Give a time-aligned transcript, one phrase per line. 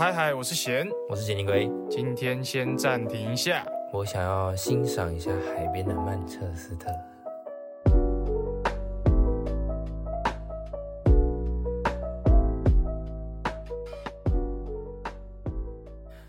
[0.00, 1.70] 嗨嗨，我是贤，我是杰尼龟。
[1.90, 6.88] 今天先暂停一下，我想要欣赏一下海边的曼彻斯特。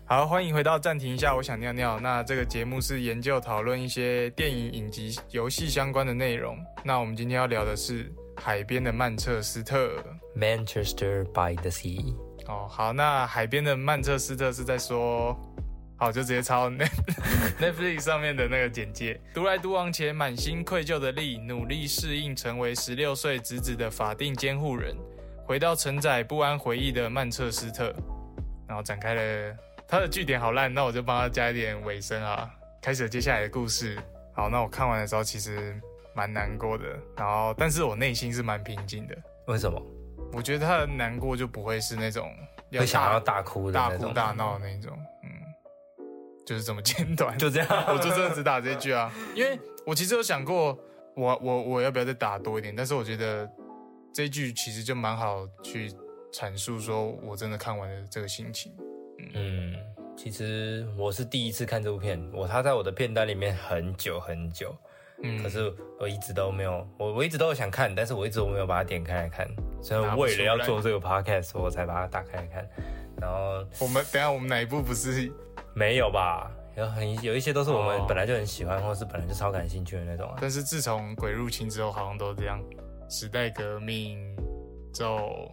[0.04, 1.98] 好，欢迎回到暂停一下，我想尿尿。
[1.98, 6.58] 那这个节目是研究讨论一些电影、影集、游戏相关的内容。
[6.84, 9.96] 那我们今天要聊的是海边的曼彻斯特
[10.36, 12.14] （Manchester by the Sea）。
[12.52, 15.34] 哦，好，那海边的曼彻斯特是在说，
[15.96, 16.68] 好，就直接抄
[17.58, 19.18] Netflix 上面的那个简介。
[19.32, 24.94] 独来独往且满心愧疚的丽，努力适应成为十六岁侄子的法定监护人，
[25.46, 27.94] 回到承载不安回忆的曼彻斯特，
[28.68, 29.56] 然后展开了。
[29.88, 32.50] 他的据点好烂，那我就帮他加一点尾声啊，
[32.82, 33.98] 开始接下来的故事。
[34.34, 35.74] 好，那我看完的时候其实
[36.14, 36.84] 蛮难过的，
[37.16, 39.16] 然后但是我内心是蛮平静的。
[39.46, 39.80] 为什么？
[40.32, 42.34] 我觉得他的难过就不会是那种
[42.72, 45.30] 会想要大哭的、大哭大闹的那种，嗯，
[46.46, 49.12] 就是这么简短，就这样， 我就真的只打这句啊。
[49.34, 50.78] 因为我其实有想过，
[51.14, 52.74] 我我我要不要再打多一点？
[52.74, 53.48] 但是我觉得
[54.12, 55.92] 这句其实就蛮好去
[56.32, 58.72] 阐述说我真的看完了这个心情。
[59.34, 59.74] 嗯，
[60.16, 64.74] 其实我是第一次看这部片，我它在我的片单里面很久很久，
[65.22, 69.46] 嗯，可是我一直都没有，我我一直都有想看，但是我一直都没有把它点开来看，
[69.82, 72.68] 所以为了要做这个 podcast，我才把它打开来看。
[73.20, 75.30] 然后我们等下我们哪一部不是
[75.74, 76.50] 没有吧？
[76.76, 80.28] 有很有一些都是我们本来就很喜欢，或是本来就超感兴趣的那种。
[80.40, 82.58] 但是自从鬼入侵之后，好像都这样，
[83.08, 84.18] 时代革命
[84.92, 85.50] 就。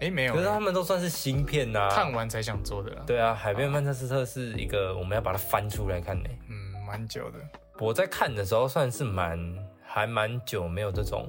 [0.00, 2.90] 哎，没有，可是他们都算是新片呐，看完才想做的。
[3.04, 6.28] 对啊，海边曼彻斯特是一个我们要把它翻出来看呢。
[6.48, 7.38] 嗯，蛮久的。
[7.80, 9.38] 我在看的时候算是蛮
[9.82, 11.28] 还蛮久，没有这种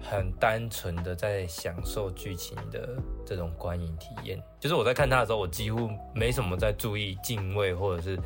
[0.00, 4.40] 很单纯的在享受剧情的这种观影体验。
[4.60, 8.18] 就是我在看它的时候，我几乎没什么在注意敬畏或者是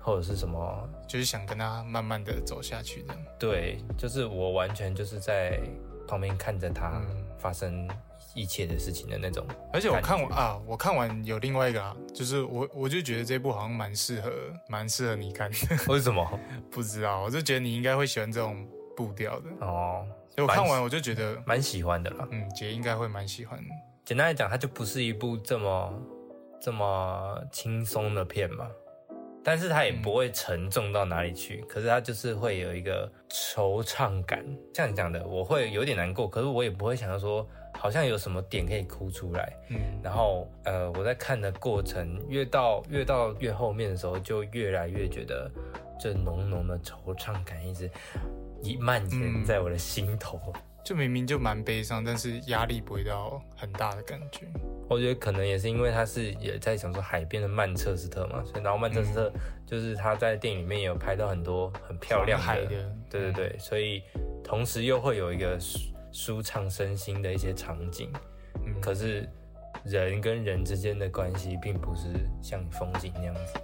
[0.00, 3.14] 或者是什么，就是想跟他慢慢的走下去的。
[3.38, 5.60] 对，就是我完全就是在
[6.06, 7.00] 旁边看着他
[7.38, 7.88] 发生。
[8.34, 14.30] 一切的事情的那种，而且我看完啊，我看完有另外一个啊，就是我我就觉得这部好像蛮适合，
[14.68, 15.48] 蛮适合你看。
[15.88, 16.26] 为什么？
[16.70, 20.04] 不知道，我就觉得你应该会喜欢这种步调的哦。
[20.34, 22.26] 所以我看完我就觉得蛮喜欢的了。
[22.32, 23.58] 嗯，姐应该会蛮喜欢。
[24.04, 25.94] 简单来讲，它就不是一部这么
[26.60, 28.68] 这么轻松的片嘛，
[29.44, 31.64] 但是它也不会沉重到哪里去。
[31.68, 34.44] 可是它就是会有一个惆怅感。
[34.72, 37.48] 这样讲的，我会有点难过，可是我也不会想要说。
[37.84, 45.50] 好像有什么点可以哭出来，嗯，然后呃，我在看的过程越到越到越后面的时候，就越来越觉得
[46.00, 47.90] 这浓浓的惆怅感一直
[48.62, 50.40] 一蔓延在我的心头，
[50.82, 54.46] 就明明就蛮悲伤，但是压力不会到很大的感觉。
[54.88, 59.30] 我觉得可能也是因为他是也在想说海边的曼彻斯特嘛，所以然后曼彻斯特
[59.66, 62.66] 就是他在电影里面也有拍到很多很漂亮的，
[63.10, 64.02] 对对对，所以
[64.42, 65.58] 同时又会有一个。
[66.14, 68.08] 舒畅身心的一些场景，
[68.64, 69.28] 嗯，可是
[69.84, 72.06] 人跟人之间的关系并不是
[72.40, 73.58] 像风景那样子。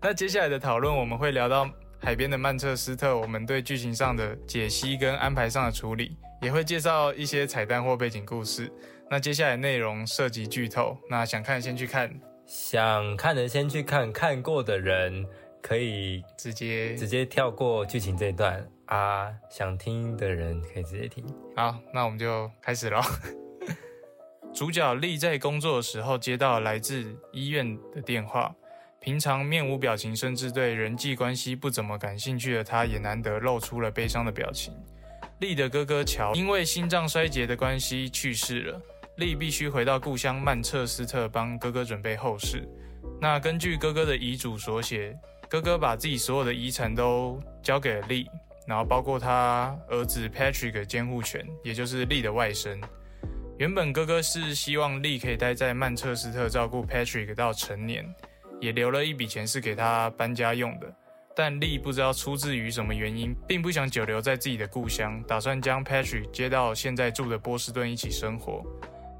[0.00, 8.68] 那接下来的讨论，我们会聊到海边的曼彻斯特，我们对剧情上的解析跟安排上的处理，也会介绍一些彩蛋或背景故事。
[9.08, 12.12] 那接下来内容涉及剧透，那想看先去看，
[12.44, 15.24] 想看的先去看，看过的人。
[15.62, 21.24] 可以直接直接跳过剧情这一段啊，想听的人可以直接听。
[21.56, 23.00] 好，那我们就开始喽。
[24.52, 28.54] 主角丽在工作的时候接到来自医院的电话，
[29.00, 34.74] 平常面无表情，甚至对人际关系不怎么感兴趣的他，也难得露出了悲伤的表情。
[35.38, 38.82] 丽的哥哥乔因为心脏衰竭的关系去世了，
[39.16, 42.68] 丽必须回到故乡曼彻斯特帮哥哥准备后事。
[43.20, 45.16] 那根据哥哥的遗嘱所写。
[45.52, 48.26] 哥哥把自己所有的遗产都交给了利，
[48.66, 52.82] 然后包括他儿子 Patrick 监护权，也就是利的外甥。
[53.58, 58.02] 原本哥哥是希望利可以待在曼彻斯特照顾 Patrick 到成年，
[58.62, 60.90] 也留了一笔钱是给他搬家用的。
[61.36, 68.64] 但利不知道出自于什么原因，并不想久留在自己的故乡，打算将 Patrick 接到现在住的波士顿一起生活。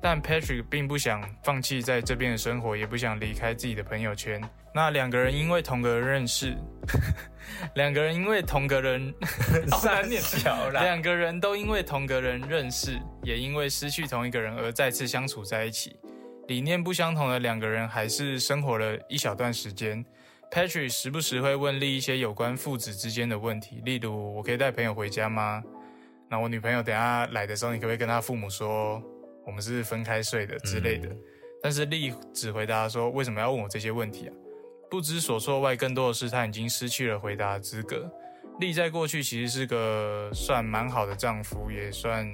[0.03, 4.43] 但 Patrick 并不想放弃在这边的生活，也不想离开自己的朋友圈。
[4.75, 6.57] 那两个人因为同个人认识，
[7.77, 9.15] 两个人因为同个人
[9.81, 15.97] 三年桥了，两个人都因为同个人认识，也因为失去同一个人而再次相处在一起。
[16.49, 20.05] 理念不相同的两个人还是生活了一小段时间。
[20.51, 25.63] Patrick 时不时会问丽一些有关父子之间的问题，例如“我可以带朋友回家吗？”
[26.29, 29.03] 那我女朋友等下来的时候，你可不可以跟她父母说
[29.47, 31.09] 我们是分开睡的之类的？
[31.63, 34.35] 但是丽只回答说为什么要问我这些问题啊？
[34.91, 38.11] 不知所措外，更多的是他已经失去了回答资格。
[38.61, 42.29] 丽在过去其实是个算蛮好的丈夫，也算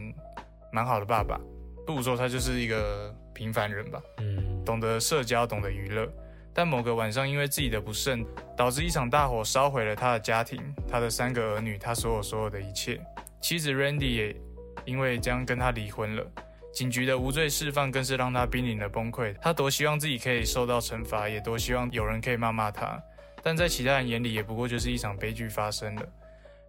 [0.73, 1.39] 蛮好的爸爸，
[1.87, 4.03] 不如说他就是一个平凡人吧。
[4.19, 6.11] 嗯，懂得社交，懂得娱乐。
[6.53, 8.27] 但某个晚上，因为自己的不慎，
[8.57, 13.01] 导致一场大火烧毁了他的家庭、他的三个儿女、他所有所有的一切。
[13.41, 14.37] 妻子 Randy 也
[14.85, 16.27] 因为这样跟他离婚了。
[16.73, 19.35] 警局的无罪释放更是让他濒临了崩溃。
[19.41, 23.03] 他多希望自己可以受到惩罚，也多希望有人可以骂骂他。
[23.43, 26.03] 但在其他人眼里，也不过就是一场悲剧发生了。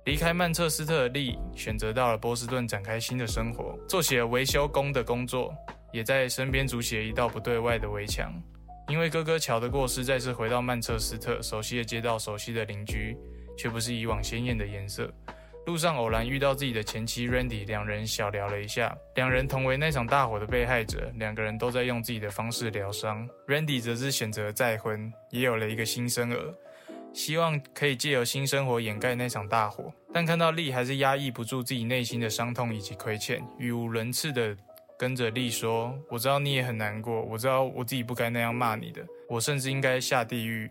[0.06, 5.54] 离开曼彻斯特的利选择到了波士顿展开新的生活，做起了维修工的工作，
[5.92, 8.34] 也在身边筑起一道不对外的围墙。
[8.88, 13.16] 因为哥哥乔的过世，再次回到曼彻斯特，熟悉的街道，熟悉的邻居，
[13.56, 15.12] 却不是以往鲜艳的颜色。
[15.66, 18.98] 路上偶然遇到自己的前妻 Randy，两人小聊了一下。
[19.16, 23.28] 两人同为那场大火的被害者，两个人都在用自己的方式疗伤。
[23.48, 26.54] Randy 则是选择再婚，也有了一个新生儿，
[27.14, 29.94] 希望可以借由新生活掩盖那场大火。
[30.12, 34.58] 但看到丽还是压抑不住自己内心的伤痛以及亏欠，语无伦次的。
[34.98, 40.70] 跟着丽说：“我知道你也很难过，我知道我自己不该那样骂你的，我甚至应该下地狱。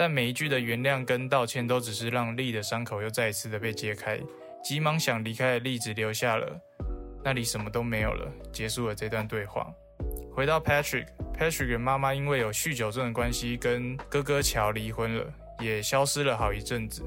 [0.00, 4.18] 但每一句的原谅跟道歉，都只是让丽的伤口又再一次的被揭开。
[4.64, 6.58] 急忙想离开的丽只留下了
[7.22, 9.70] 那里什么都没有了，结束了这段对话。
[10.32, 17.02] 回到 Patrick，Patrick 的妈妈因为有酗酒症的关系，跟哥哥乔离婚了，也消失了好一阵子。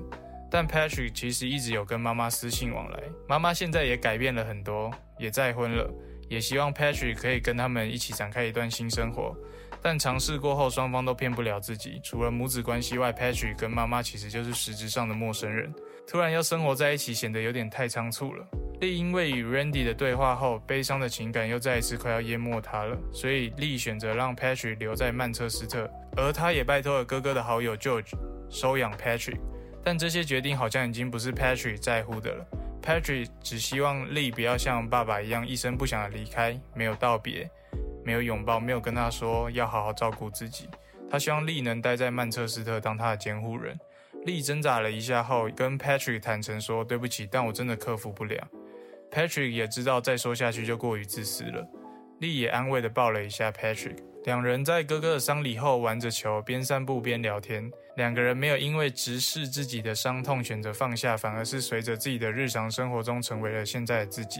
[0.51, 5.91] 但 Patrick 其实一直有跟妈妈私信往来，妈妈现在也改变了很多，也再婚了。”
[6.29, 9.35] 也希望 Patrick 可以跟他们一起展开一段新生活，
[9.83, 11.99] 但尝试过后，双方都骗不了自己。
[12.01, 15.73] 除了母子关系外，Patrick 跟妈妈其实就是实质上的陌生人。
[16.07, 18.47] 突然要生活在一起，显得有点太仓促了。
[18.79, 28.13] 丽因为与 Randy 的对话后，悲伤的情感又再一次快要淹没她了，所以丽选择让 Patrick 留在曼彻斯特，而她也拜托了哥哥的好友 George
[28.49, 29.39] 收养 Patrick。
[29.83, 32.45] 但这些决定好像已经不是 Patrick 在乎的了。
[32.81, 37.49] Patrick 只希望丽不要像爸爸一样一声不响的离开，没有道别，
[38.03, 40.67] 没有拥抱，没有跟他说要好好照顾自己。
[41.09, 43.77] 他希望丽能待在曼彻斯特当他的监护人。
[44.25, 48.47] 丽挣扎了一下后，跟 Patrick 坦诚说：“对不起，但我真的克服不了。”
[49.11, 51.67] Patrick 也知道再说下去就过于自私了。
[52.19, 53.97] 丽也安慰的抱了一下 Patrick。
[54.23, 57.69] 两人在哥哥的丧礼后玩着球，边散步边聊天。
[57.97, 64.39] 两个人没有因为直视自己的伤痛选择放下，反而是随着自己的日常生活中成为了现在的自己。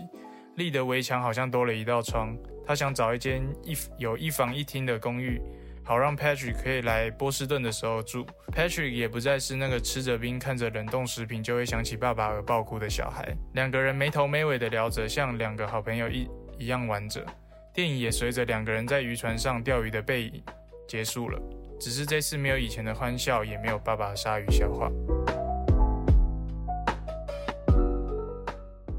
[0.56, 2.33] 丽的围墙好像多了一道窗，
[2.65, 5.42] 他想找一间一有一房一厅的公寓，
[5.83, 8.25] 好让 Patrick 可以来波士顿的时候住。
[8.56, 13.36] Patrick 也不再是那个吃着冰看着冷冻食品就会想起爸爸而爆哭的小孩。
[13.54, 17.25] 两个人没头没尾的聊着，像两个好朋友一一样玩着。
[17.74, 20.44] 电影也随着两个人在渔船上钓鱼的背影
[20.88, 21.42] 结束了。
[21.80, 24.89] 只是这次没有以前的欢笑，也没有爸爸鲨鱼笑话。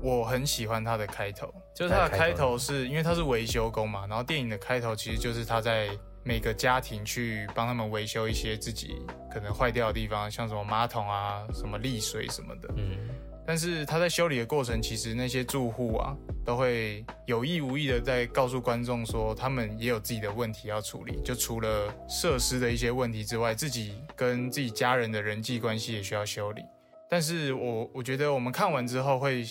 [0.05, 5.89] 我很喜欢它的开头，就是它的开头是因为他是维修工嘛，然后电影的开头其实就是他在
[6.23, 9.01] 每个家庭去帮他们维修一些自己
[9.33, 12.69] 可能坏掉的地方，像什么马桶啊、什么沥水什么的。
[12.77, 13.09] 嗯。
[13.47, 16.15] 但是他在修理的过程，其实那些住户啊，
[16.45, 21.19] 都会有意无意的在告诉观众说，他们也有自己的问题要处理。
[21.23, 26.63] 就除了设施的一些问题之外，自己跟自己家人的人际关系也需要修理。
[27.09, 29.47] 但是我我觉得我们看完之后会。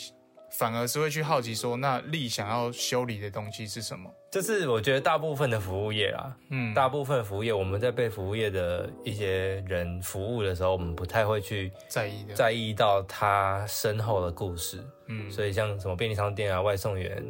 [0.58, 4.10] 反而是会去好奇说，那力想要修理的东西是什么？
[4.32, 17.24] 就是我觉得大部分的服务业啊，嗯，大部分服务业，我们在被服务业的一些人服务的时候，我们不太会去在意在意到他身后的故事，嗯，所以像什么便利商店啊、外送员、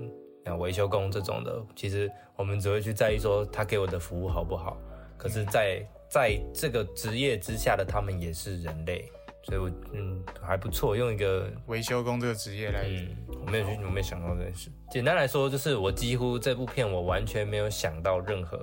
[0.45, 4.77] 啊维修工这种的，其实我们只会去在意说他给我的服务好不好。
[5.17, 9.09] 可是，在在这个职业之下的他们也是人类。
[9.43, 14.71] 所以，我嗯还不错，用一个维修工这个职业来，嗯，我没有去，我没有想到这件事。
[14.89, 18.57] 简单来说，就是我几乎这部片我完全没有想到任何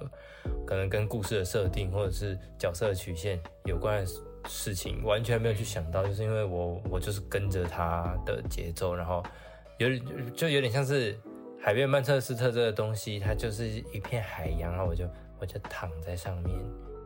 [0.67, 4.07] 可能跟故事的设定或者是角色的曲线有关的
[4.49, 9.23] 事情，完全没有去想到，就是因为我我就是跟着他的节奏，然后
[9.79, 9.89] 有
[10.35, 11.19] 就有点像是
[11.61, 15.05] 海边曼彻斯特这个东西，它就是一片海洋，然后我就
[15.39, 16.57] 我就躺在上面。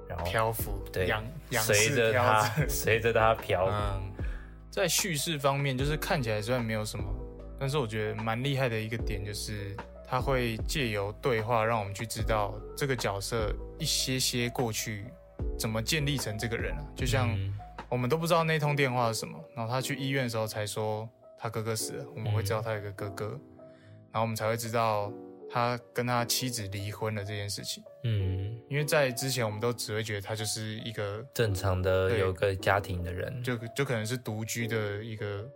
[0.08, 1.10] 然后漂浮，对，
[1.50, 3.68] 随着它， 随着它漂。
[3.70, 4.12] 嗯，
[4.70, 7.04] 在叙事方面，就是看起来虽然没有什么，
[7.58, 15.04] 但是我觉得蛮厉害的一个点，就是他会借由对话，让我们去知道这个角色一些些过去
[15.58, 16.84] 怎么建立成这个人啊。
[16.96, 17.36] 就像
[17.88, 21.08] 我们都不知道那通电话是什么，然后他去医院的时候才说。
[21.36, 23.38] 他哥哥死了，我们会知道他有一个哥哥，
[24.10, 25.12] 然后我们才会知道
[25.54, 27.80] 他跟他妻子离婚了这件事情。
[28.02, 35.48] 嗯，因为在之前我们都只会觉得他就是一个正常的对有个家庭的人就就可能是独居的一个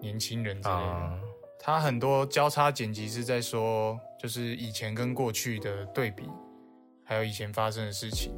[0.00, 0.80] 年轻人之类的。
[0.80, 1.20] 啊，
[1.60, 6.22] 他很多交叉剪辑是在说，就是以前跟过去的对比，
[7.04, 8.32] 还有以前发生的事情。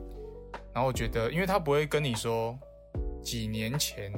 [0.72, 2.58] 然后我觉得，因为他不会跟你说
[3.22, 4.10] 几年前，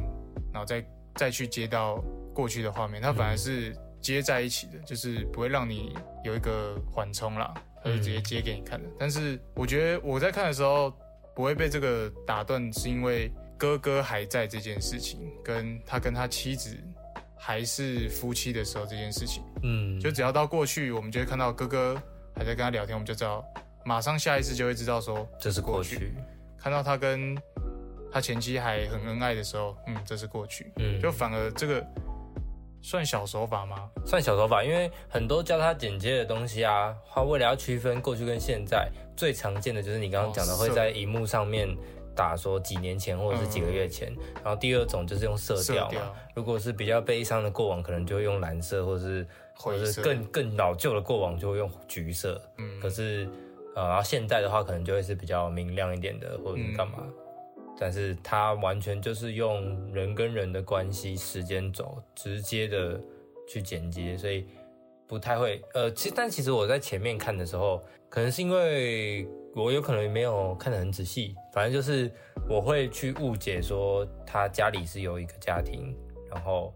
[0.51, 0.83] 然后再
[1.15, 2.03] 再去接到
[2.35, 3.77] 过去的画面，他反而是
[4.07, 5.95] 接在一起的，就是不会让你
[6.25, 8.89] 有一个缓冲啦，他就直接接给你看的。
[8.99, 10.93] 但是我觉得我在看的时候
[11.35, 16.77] 不会被这个打断，是因为哥哥还在这件事情，跟他跟他妻子
[17.37, 19.43] 还是夫妻的时候这件事情。
[19.63, 22.01] 嗯，就只要到过去，我们就会看到哥哥
[22.35, 23.45] 还在跟他聊天，我们就知道，
[23.85, 25.97] 马上下意识就会知道说这是过去。
[25.99, 26.13] 去，
[26.59, 27.37] 看到他跟
[28.11, 30.73] 他前妻还很恩爱的时候，嗯，这是过去。
[30.77, 31.87] 嗯，就反而这个
[32.87, 33.91] 算小手法吗？
[34.05, 41.69] 算小手法，因为很多交叉剪接的东西啊，它为了要区分过去跟现在，最常见的就是你刚刚讲的，哦会在荧幕上面
[42.15, 44.15] 打说几年前或者是几个月前。
[44.37, 49.27] 然后第二种就是用色色调嘛，如果是比较悲伤的过往，可能就会用蓝色，或者是
[49.57, 52.41] 或者是更更老旧的过往就会用橘色。
[52.59, 53.29] 嗯，可是
[53.75, 56.99] 呃，然后现在的话可能就会是比较明亮一点的，或者是干嘛。
[57.01, 57.13] 嗯
[57.79, 63.01] 但是它完全就是用人跟人的关系时间轴直接的
[63.49, 64.47] 去剪接，所以
[65.07, 72.11] 不太会呃，其实但其实我在前面看的时候，可能是因为我有可能没有看得很仔细，反正就是
[72.49, 75.97] 我会去误解说他家里是有一个家庭，
[76.31, 76.73] 然后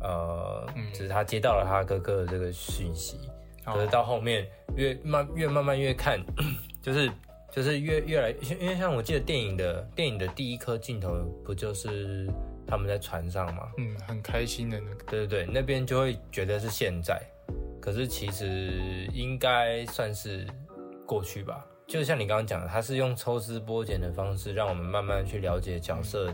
[0.00, 0.86] 呃，嗯。
[0.92, 3.30] 只是他接到了他哥哥的这个讯息，
[3.64, 6.20] 可是到后面越慢越慢慢越看，
[6.82, 7.08] 就是
[7.50, 11.14] 就是越越来，因为像我记得电影的电影的第一颗镜头
[11.44, 12.28] 不就是
[12.66, 13.72] 他们在船上嘛？
[13.78, 17.20] 嗯，很开心的那个，对对对，那边就会觉得是现在，
[17.80, 20.46] 可是其实应该算是
[21.06, 21.66] 过去吧。
[21.86, 26.30] 就像你刚刚讲的，他是用抽丝剥茧的方式，让我们慢慢去了解角色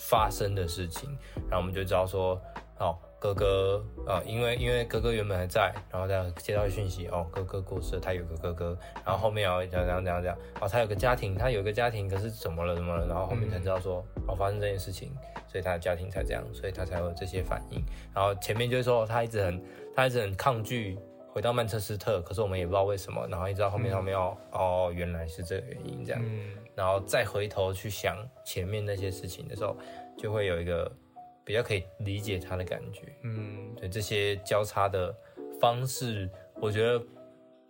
[0.00, 1.10] 发生的事情，
[1.50, 2.40] 然后我们就知道说，
[2.78, 15.10] 哦，哥哥啊、因为因为哥哥原本还在，然后再接到讯息，哦，哥哥过世了，他有个哥哥，然后后面要怎样怎样怎样怎样，哦，他有个家庭，他有个家庭，可是怎么了怎么了，然后后面才知道说，哦，发生这件事情，
[15.48, 17.82] 所以他的家庭才这样，所以他才有这些反应，
[18.14, 19.62] 然后前面就是说他一直很
[19.94, 20.98] 他一直很抗拒。
[21.28, 29.76] 回到曼彻斯特，可是我们也不知道为什么，然后一直到后面他们要、哦，原来是这个原因这样，嗯，然后再回头去想前面那些事情的时候，
[30.16, 30.90] 就会有一个
[31.46, 33.02] 比较可以理解他的感觉。
[33.22, 35.14] 嗯，对这些交叉的
[35.60, 36.28] 方式，
[36.60, 37.00] 我觉得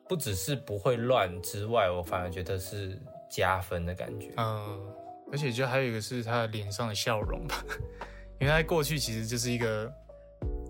[0.08, 2.98] 不只是不会乱之外，我反而觉得是
[3.30, 4.32] 加分的感觉。
[4.38, 4.92] 嗯，
[5.30, 7.62] 而且就还有一个是他的脸上的笑容吧，
[8.40, 9.92] 因为他过去其实就是一个，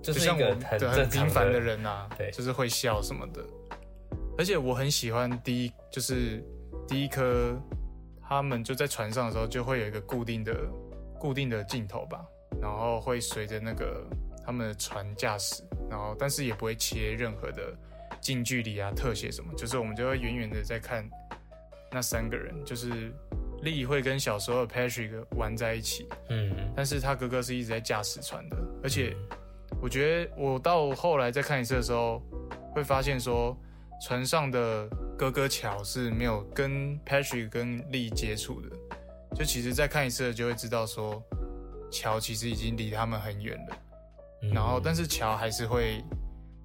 [0.02, 3.40] 就就是像我们一个很对很平凡的人啊，对就是会笑什么的。
[4.36, 6.44] 而且我很喜欢第一，就是
[6.88, 7.56] 第一颗
[8.28, 10.54] 他们就在船上的时候，就会有一个固定的
[11.18, 12.22] 固定的镜头吧，
[12.60, 14.04] 然后会随着那个
[14.44, 17.74] 他们的船驾驶，然后但是也不会切任何的
[18.20, 21.08] 近距离啊、特写什么，就是我们就会远远的在看
[21.92, 23.12] 那三个人，就是
[23.62, 26.52] 丽会跟小时候的 Patrick 玩在一起，嗯。
[26.74, 29.16] 但是他哥哥是一直在驾驶船的，而且
[29.80, 32.22] 我觉得我到后来再看一次的时候，
[32.72, 33.56] 会发现说
[34.02, 34.86] 船上的
[35.16, 38.68] 哥哥乔是没有跟 Patrick 跟丽接触的，
[39.34, 41.22] 就其实再看一次就会知道说
[41.90, 43.76] 乔其实已经离他们很远了，
[44.42, 46.04] 嗯然后但是乔还是会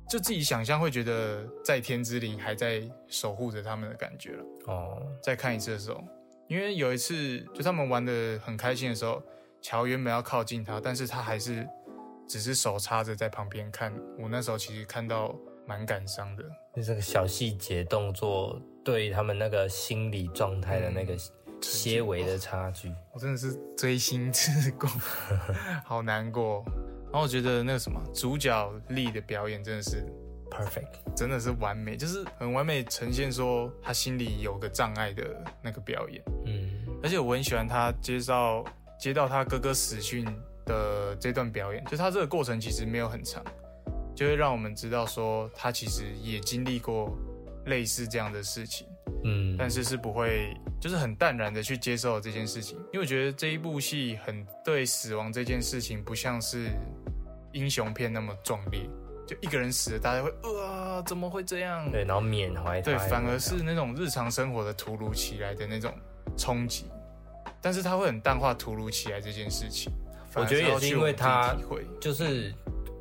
[0.10, 4.44] 就自己想象会觉得在天之灵还在守护着他们的感觉了。
[4.66, 6.04] 哦，再看一次的时候，
[6.48, 9.24] 因为有一次就他们玩的很开心的时候，
[9.62, 11.66] 乔原本要靠近他，但是他还是
[12.28, 13.94] 只是手插着在旁边看。
[14.20, 15.34] 我那时候其实看到
[15.66, 16.44] 蛮感伤的，
[16.76, 21.16] 就这个小细节动作对他们那个心理状态的那个
[21.62, 22.92] 些微的差距。
[23.12, 24.88] 我真的是锥心刺骨，
[25.86, 26.64] 好难过。
[27.06, 30.06] 然后我觉得那个什么主角力的表演真的是
[30.50, 35.24] Perfect，真的是完美，就是很完美呈现说他心里有个障碍的
[35.62, 36.24] 那个表演。
[36.46, 36.70] 嗯
[37.04, 38.64] 而且我很喜欢他接到
[39.00, 40.24] 接到他哥哥死讯
[40.66, 43.44] 的这段表演，就他这个过程其实没有很长，
[44.16, 47.18] 就会让我们知道说他其实也经历过
[47.66, 48.88] 类似这样的事情，
[49.24, 56.72] 嗯，但是是不会就是很淡然的去接受这件事情，因为我觉得这一部戏很对死亡这件事情不像是
[57.52, 58.90] 英雄片那么壮烈，
[59.28, 61.90] 就一个人死了，大家会呃怎么会这样？
[61.92, 65.94] 对，然后缅怀他，对，反而是那种日常生活的突如其来的那种
[66.36, 66.86] 冲击，
[67.62, 69.94] 但是他会很淡化突如其来这件事情。
[70.34, 71.56] 我觉得也是因为他
[72.00, 72.54] 就是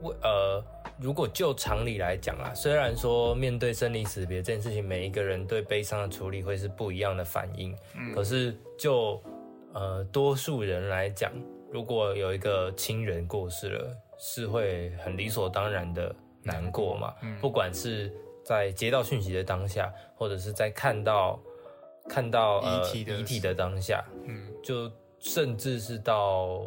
[0.02, 0.62] 为呃，
[1.00, 7.74] 如果就常理来讲啊，虽然说面对生离死别这件事情，每一个人对悲伤的处理会是不一样的反应，
[8.14, 9.22] 可是就
[9.72, 11.32] 呃多数人来讲，
[11.70, 18.12] 如果有一个亲人过世了，是会很理所当然的难过嘛，不管是
[18.44, 21.40] 在接到讯息的当下，或者是在看到
[22.08, 24.46] 看到呃遗体的遗体的当下，嗯。
[24.62, 26.60] 就甚至是到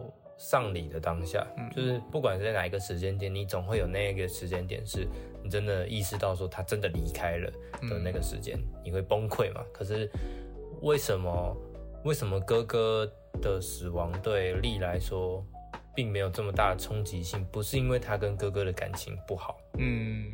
[0.46, 5.08] 丧礼的当下，就是不管是在哪一个时间点，你总会有那个时间点是
[5.42, 7.50] 你真的意识到说他真的离开了
[7.90, 9.64] 的那个时间，你会崩溃嘛？
[9.72, 10.12] 可是
[10.82, 11.58] 为什么
[12.04, 13.10] 为什么哥哥
[13.42, 15.42] 的死亡对丽来说
[15.96, 17.46] 并没有这么大的冲击性？
[17.46, 20.30] 不是因为他跟哥哥的感情不好，嗯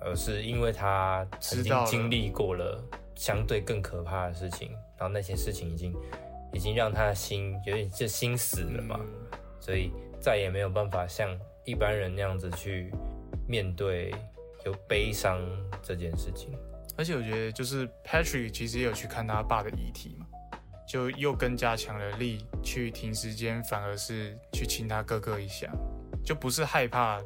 [0.00, 2.82] 而是因为他曾经经历过了
[3.14, 5.94] 相对更可怕的事情，然后那些事情已经
[6.52, 8.98] 已经让他的心有点就心死了嘛，
[9.62, 11.30] 所以再也没有办法像
[11.64, 12.92] 一般人那样子去
[13.48, 14.12] 面对
[14.64, 15.40] 有悲伤
[15.80, 16.50] 这件事情。
[16.98, 20.26] 而且我觉得就是 Patrick 其实也有去看他爸的遗体嘛，
[20.86, 25.72] 就又更加强了力去停时间，反而是去亲他哥哥一下，
[26.24, 27.22] 就不是害怕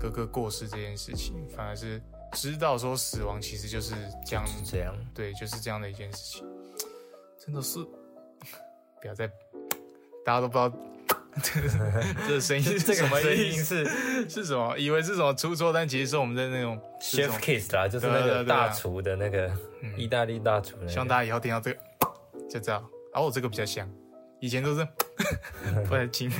[0.00, 2.00] 哥哥过世这件事情，反而是
[2.32, 6.46] 知道说死亡其实就是这样，这样，对，就是这样的一件事情，
[7.38, 7.80] 真的是
[9.02, 9.26] 不要再，
[10.24, 10.72] 大家都不知道
[11.40, 13.84] 这个声音是这个什么声，音是
[14.28, 14.76] 是什么？
[14.76, 19.46] 以为是什么出错，但其实是我们在那种 Chef Kiss 啦，就是那对对对个大厨的那个
[19.82, 20.88] 嗯意大利大厨的。
[20.88, 21.78] 希望大家以后听到这个
[22.50, 22.74] 就知道，
[23.12, 23.88] 然后我这个比较像，
[24.40, 24.86] 以前都是
[25.88, 26.30] 不太轻。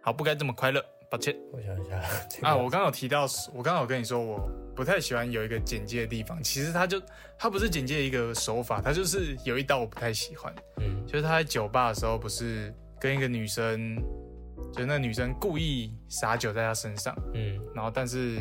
[0.00, 1.96] 好，不该这么快乐，抱歉我想一下
[2.48, 2.54] 啊！
[2.54, 6.40] 我刚刚有提到，我刚刚有跟你说，我不太喜欢有一个简介的地方。
[6.42, 7.02] 其实它就
[7.36, 13.96] 它不是简介的一个手法，它就是有一道我不太喜欢，嗯就是他在酒吧的时候，不是跟一个女生，
[14.72, 17.60] 就是那女生故意撒酒在他身上，嗯。
[17.74, 18.38] 然后但是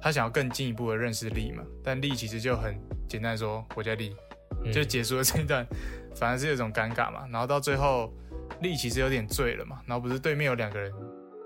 [0.00, 4.16] 他想要更进一步的认识丽嘛，但丽其实就很简单说我叫丽，
[4.64, 4.72] 嗯。
[4.72, 5.66] 就结束了这一段，
[6.14, 7.26] 反而是有种尴尬嘛。
[7.30, 8.12] 然后到最后，
[8.60, 10.92] 丽其实有点醉了嘛，然后不是对面有两个人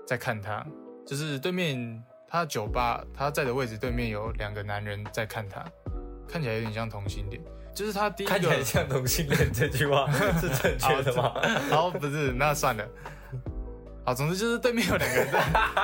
[0.05, 0.65] 在看他，
[1.05, 5.65] 就是对面他酒吧他在的位置对面有两个男人在看他，
[6.27, 7.41] 看起来有点像同性恋。
[7.75, 10.09] 就是他第一看起来个，像同性恋这句话
[10.39, 11.33] 是正确的吗？
[11.69, 12.87] 好不是那算了。
[14.05, 15.41] 好，总之就是对面有两个人在，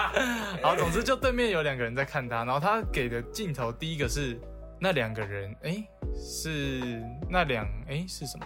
[0.64, 4.40] 好，总之就对面有两个人在看他，然后他给的镜头第一个是
[4.80, 5.84] 那两个人，哎，
[6.16, 8.46] 是那两，哎是什么？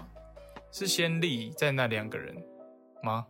[0.71, 2.35] 是先立在那两个人
[3.03, 3.25] 吗？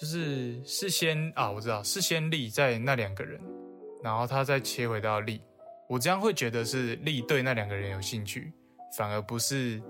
[0.00, 3.40] 就是是先啊，我知道是先立在那两个人，
[4.02, 5.42] 然后他再切回到立，
[5.88, 8.52] 我这样会觉得是立对那两个人有兴趣，
[8.96, 9.82] 反而不是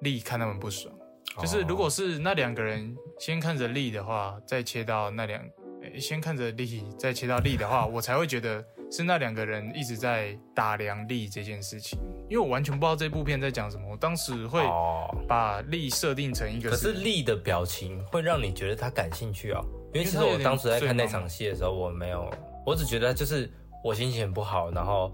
[0.00, 0.94] 力看他们不爽。
[1.40, 5.42] 就是如果是那两个人先看着力的话，再切到那两，
[5.82, 11.98] 诶先看着力，再切到力的话，我才会觉得是那两个人一直在打量力这件事情。
[12.30, 19.62] 因为我完全不知道这部片在讲什么，我当时会哦，把力设定成一个可是力的表情会让你觉得他感兴趣啊，
[19.92, 22.28] 因为其实我当时在看那场戏的时候，我没有，
[22.64, 23.50] 我只觉得就是
[23.84, 25.12] 我心情很不好，然后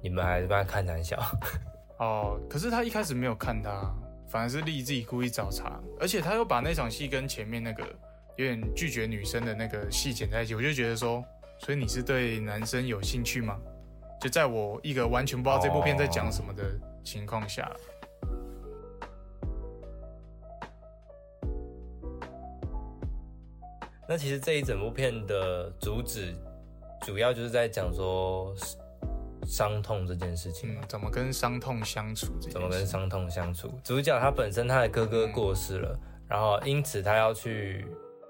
[0.00, 1.20] 你们还在那看胆小，
[1.98, 3.94] 哦，可是他一开始没有看他，
[4.28, 7.84] 反而是力自己故意找茬，而且他又把那场戏跟前面那个
[8.36, 11.24] 有点拒绝女生的那个戏剪在一起，我就觉得说，
[11.58, 13.58] 所以你是对男生有兴趣吗？
[14.20, 16.64] 就在我一个完全不知道这部片在讲什么的
[17.04, 17.70] 情况下，
[24.08, 26.34] 那其实这一整部片的主旨，
[27.02, 28.54] 主要就是在讲说
[29.46, 33.70] 伤痛这件事情嘛嗯，怎么跟伤痛相处怎么跟伤痛相处。
[33.84, 37.86] 主角他本身他的哥哥过世了，然后因此他要去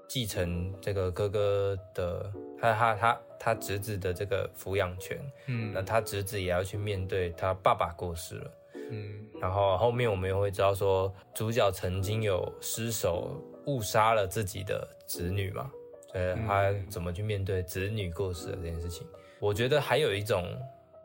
[0.07, 5.71] 继承这个哥哥的他他他他侄子的这个抚养权，嗯。
[5.73, 8.51] 那嗯他侄子也要去面对他爸爸过世了。
[8.91, 9.27] 嗯。
[9.41, 15.69] 然后后面我们也会知道说，主角曾经有失手误杀了自己的子女嘛，
[16.11, 19.05] 所以他怎么去面对子女过世的这件事情？
[19.39, 20.43] 我觉得还有一种，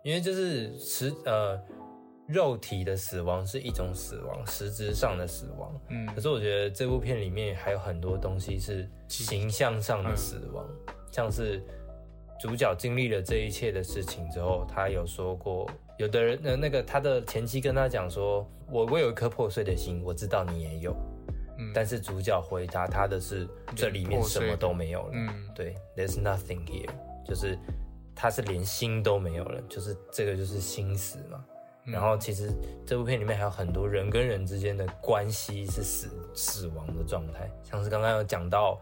[0.03, 1.61] 因为就是实呃
[2.27, 5.81] 肉体的死亡是一种死亡，实质上的死亡。
[5.88, 10.67] 嗯可是我觉得这部片里面还有很多东西是形象上的死亡，
[11.11, 11.62] 像是
[12.41, 20.97] 主角经历了这一切的事情之后，他有说过，有的人呃那个他的前妻跟他讲说，我我有一颗破碎的心，我知道你也有，
[21.59, 26.88] 嗯但是主角回答他的是这里面什么都没有了，嗯对，there's nothing here，
[27.25, 27.59] 就是
[28.14, 31.44] 他是连心都没有了，就是这个就是心死嘛。
[31.85, 32.53] 嗯然后其实
[32.87, 38.81] 这部片里面还有很多人跟人之间的关系是死死亡的状态，像是刚刚有讲到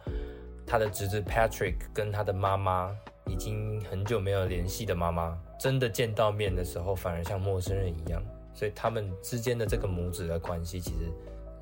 [0.66, 2.94] 他的侄子 Patrick 跟他的妈妈
[3.26, 8.22] 已经很久没有联系的妈妈，真的见到面的时候，反而像陌生人一样。
[8.52, 11.10] 所以他们之间的这个母子的关系，其实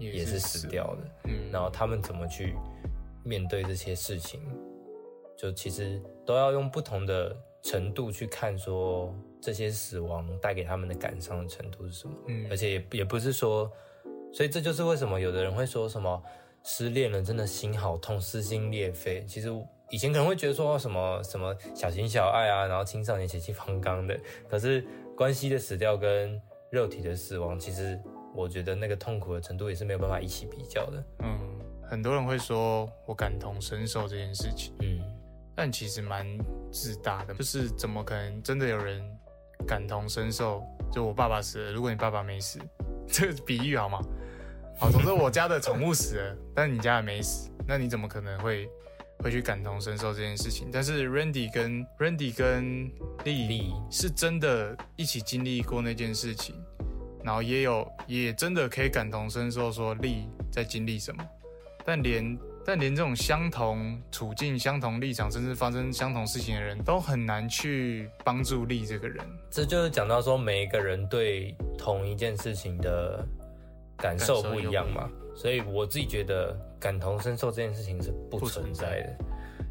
[0.01, 1.03] 也是死掉的。
[1.27, 2.57] 嗯，然后他们怎么去
[3.23, 4.41] 面对这些事情，
[5.37, 12.15] 就其实都要用不同的程度去看，说这些死亡带给他们的感伤的程度是什么。
[12.27, 13.71] 嗯而且也也不是说，
[14.33, 16.23] 所以这就是为什么有的人会说什么
[16.65, 19.25] 失恋了真的心好痛，撕心裂肺。
[19.27, 19.49] 其实
[19.91, 24.19] 以前可能会觉得说什么什么小情小爱啊，然后青少年血气方刚的，
[24.49, 24.85] 可是
[25.17, 26.41] 关系的死掉跟
[26.71, 27.99] 肉体的死亡，其实
[28.35, 31.05] 我觉得那个痛苦的程度也是没有办法一起比较的。
[31.21, 31.39] 嗯，
[31.83, 35.01] 很多人会说我感同身受这件事情，嗯，
[35.57, 36.27] 但其实蛮
[36.71, 39.03] 自大的，就是怎么可能真的有人
[39.67, 40.63] 感同身受？
[40.91, 42.59] 就我爸爸死了，如果你爸爸没死，
[43.07, 44.01] 这个比喻好吗？
[44.79, 48.69] 好，总之我家的宠物死了，但你家也没死，那你怎么可能会
[49.19, 50.71] 会去感同身受这件事情？
[50.73, 52.91] 但是 Randy 跟 Randy 跟
[53.25, 56.55] 丽丽是真的一起经历过那件事情，
[57.25, 61.23] 然后也有也真的可以感同身受，说丽在经历什么，
[61.85, 69.25] 但连但连这种相同处境、相同立场，甚至发生相同事情的人都很难去帮助力这个人。
[69.51, 73.27] 这就是讲到说每一个人对同一件事情的
[73.97, 79.17] 感受不一样嘛，所以我自己觉得感同身受这件事情是不存在的，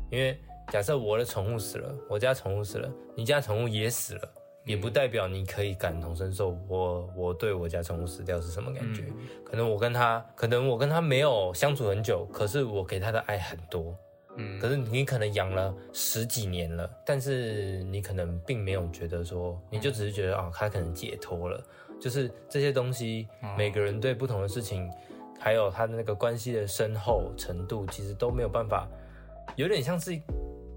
[0.10, 0.36] 因为
[0.72, 4.34] 假设我的宠物死了，我家宠物死了，你家宠物也死了，
[4.68, 9.06] 也不代表你可以感同身受我我对我家宠物死掉是什么感觉，
[9.44, 13.96] 可能我跟他，可能我跟他没有相处很久，可是我给他的爱很多，
[14.36, 21.64] 嗯，可是你可能养了十几年了，但是你可能并没有觉得说，你就只是觉得啊、他可能解脱了。
[22.00, 23.28] 就是这些东西，
[23.58, 24.88] 每个人对不同的事情，
[25.40, 28.88] 还有他的那个关系的深厚程度，其实都没有办法，
[29.56, 30.16] 有点像是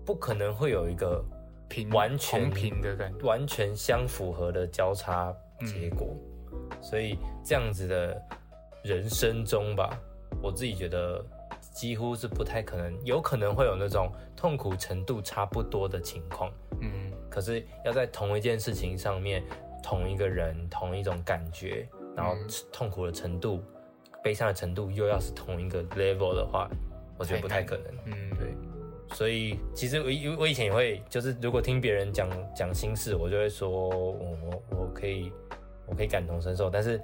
[0.02, 1.22] 不可能会有一个
[1.70, 3.24] 平完全平的感觉。
[3.24, 6.14] 完全相符合的交叉结果。
[6.82, 8.20] 所以这样子的
[8.82, 9.98] 人生中吧，
[10.42, 11.24] 我自己觉得
[11.72, 19.44] 几乎是不太可能，有可能会有那种痛苦程度差不多的情况，嗯可是要在同一件事情上面，
[19.82, 22.34] 同一个人，同一种感觉，然后
[22.72, 23.62] 痛苦的程度、
[24.22, 26.68] 悲伤的程度又要是同一个 level 的话，
[27.16, 27.86] 我觉得不太可能。
[28.06, 28.29] 嗯，对，
[29.14, 35.32] 所以其实我以我以前也会，就是如果听别人讲讲心事，我就会说我我我可以
[35.86, 37.00] 我可以感同身受，但是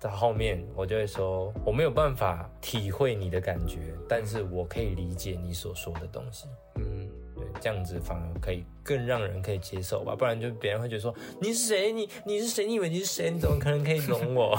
[0.00, 6.46] 到后面我就会说我没有办法体会你的感觉，但是我可以理解你所说的东西。
[6.76, 11.92] 嗯，对，这样子反而可以更让人可以接受吧，不然就别人会觉得说你是谁？
[11.92, 12.66] 你你是谁？
[12.66, 13.30] 你以为你是谁？
[13.30, 14.58] 你怎么可能可以懂我？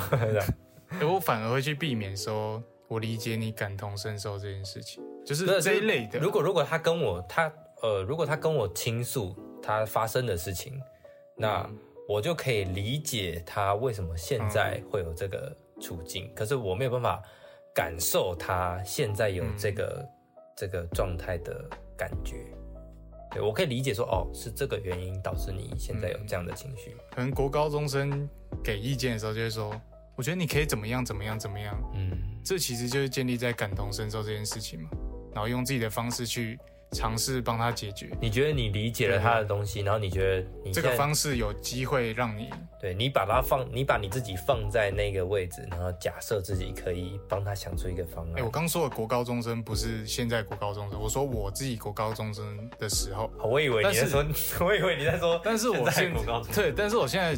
[1.04, 6.20] 我反而会去避免说，我理解你感同身受这件事情，就是这一类的。
[6.20, 10.80] 如果如果他跟我他呃，如果他跟我倾诉他发生的事情，
[11.36, 11.70] 那
[12.08, 16.32] 我就可以理解他为什么现在会有这个处境。
[16.36, 17.22] 可是我没有办法
[17.74, 20.06] 感受他现在有这个、
[20.56, 21.64] 这个状态的
[21.98, 22.46] 感觉。
[23.32, 26.96] 对我可以理解说，哦，是这个原因导致你现在有这样的情绪。
[27.12, 28.30] 可能国高中生
[28.64, 29.70] 给意见的时候，就会说，
[30.16, 31.78] 我觉得你可以怎么样怎么样怎么样。
[31.96, 32.12] 嗯，
[32.46, 34.90] 这其实就是建立在感同身受这件事情嘛，
[35.36, 36.58] 然后用自己的方式去
[36.92, 38.10] 尝试帮他解决。
[38.22, 48.46] 你觉得你理解了他的东西，然后你觉得你这个方式有机会让你，对你把它放，你把你自己放在那个位置，然后假设自己可以帮他想出一个方哎、案。
[48.46, 54.26] 我刚说的国高中生不是现在国高中生，我说我自己国高中生的时候， 我以为你在说，
[54.62, 57.38] 我以为你在说，但是我现在对，但是我现在，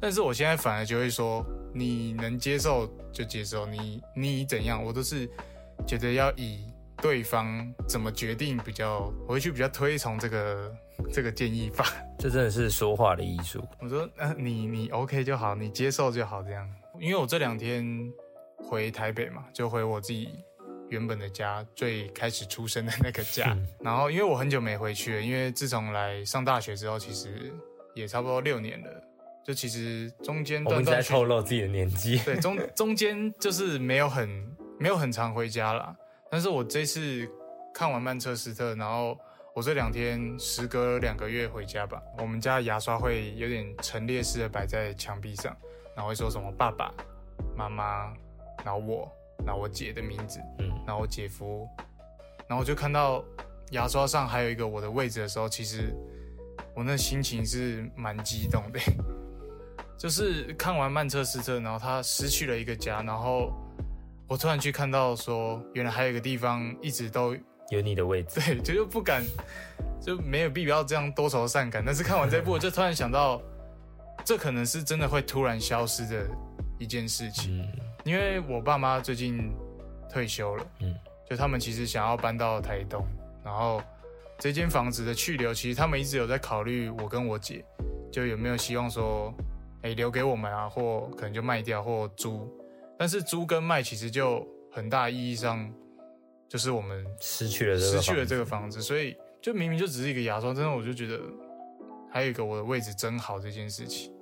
[0.00, 5.28] 但是我现在反而就会说，你能接受就接受，你你怎样，我都是
[5.84, 6.66] 觉得要以
[7.02, 10.72] 对方怎么决定比较，我会去比较推崇这个
[11.12, 11.84] 这个建议法。
[12.16, 13.62] 这真的是说话的艺术。
[13.80, 16.66] 我说，呃，你你 OK 就好，你接受就好，这样。
[17.00, 17.84] 因为我这两天
[18.56, 20.28] 回台北嘛，就回我自己
[20.90, 23.46] 原本的家，最开始出生的那个家。
[23.52, 27.52] 嗯 然后，因为我很久没回去了，因为自从来上大学之后，其实
[27.96, 28.88] 也差不多六年了。
[29.44, 32.16] 就其实中间我们在透露自己的年纪。
[32.18, 34.28] 对中中间就是没有很
[34.78, 35.96] 没有很常回家啦。
[36.32, 37.28] 但是我这次
[37.74, 39.18] 看完曼彻斯特，然后
[39.54, 45.54] 我这两天时隔两个月回家吧，我们家牙刷会有点陈列式的摆在墙壁上，
[45.94, 46.90] 然后会说什么爸爸
[47.54, 48.14] 妈妈，
[48.64, 49.12] 然后我，
[49.44, 51.68] 然后我姐的名字，嗯，然后我姐夫，
[52.48, 53.22] 然后我就看到
[53.72, 55.94] 牙刷上还有一个我的位置的时候，其实
[56.74, 58.80] 我那心情是蛮激动的，
[59.98, 63.52] 就是看完曼彻斯特，然后他失去了一个家，然后
[64.32, 67.36] 我突然去看到说，原来还有一个地方一直都
[67.68, 68.40] 有你的位置。
[68.40, 69.22] 对，就就不敢，
[70.00, 71.82] 就没有必要这样多愁善感。
[71.84, 73.42] 但是看完这部，我就突然想到，
[74.24, 76.26] 这可能是真的会突然消失的
[76.78, 77.60] 一件事情。
[77.60, 77.68] 嗯
[78.04, 79.52] 因为我爸妈最近
[80.10, 80.94] 退休了，嗯
[81.28, 83.06] 就他们其实想要搬到台东，
[83.44, 83.82] 然后
[84.38, 87.62] 这间房子的去留，其实他们一直有在考虑我跟我姐，
[88.10, 89.30] 就有没有希望说，
[89.82, 92.50] 哎、留给我们啊，或可能就卖掉或租。
[93.02, 95.68] 但是租跟卖其实就很大意义上，
[96.48, 101.20] 就是我们失去了这个失去了房子这个房子，所以就明明就只是一个牙刷，真的我就觉得
[102.12, 104.12] 还有一个我的位置真好这件事情，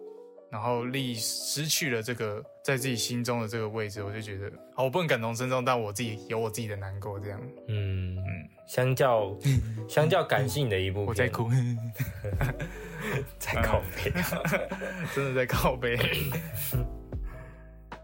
[0.50, 7.38] 然后力失去了这个在自己心中的这个位置，我就觉得好，我不能感同身受，但我自己有我自己的难过，这样
[7.68, 9.36] 嗯嗯，相较
[9.90, 11.50] 相较感性的一部分，我在哭，
[13.38, 14.10] 在靠背。
[15.14, 15.98] 真的在靠背。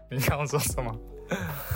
[0.09, 0.95] 你刚刚说什么？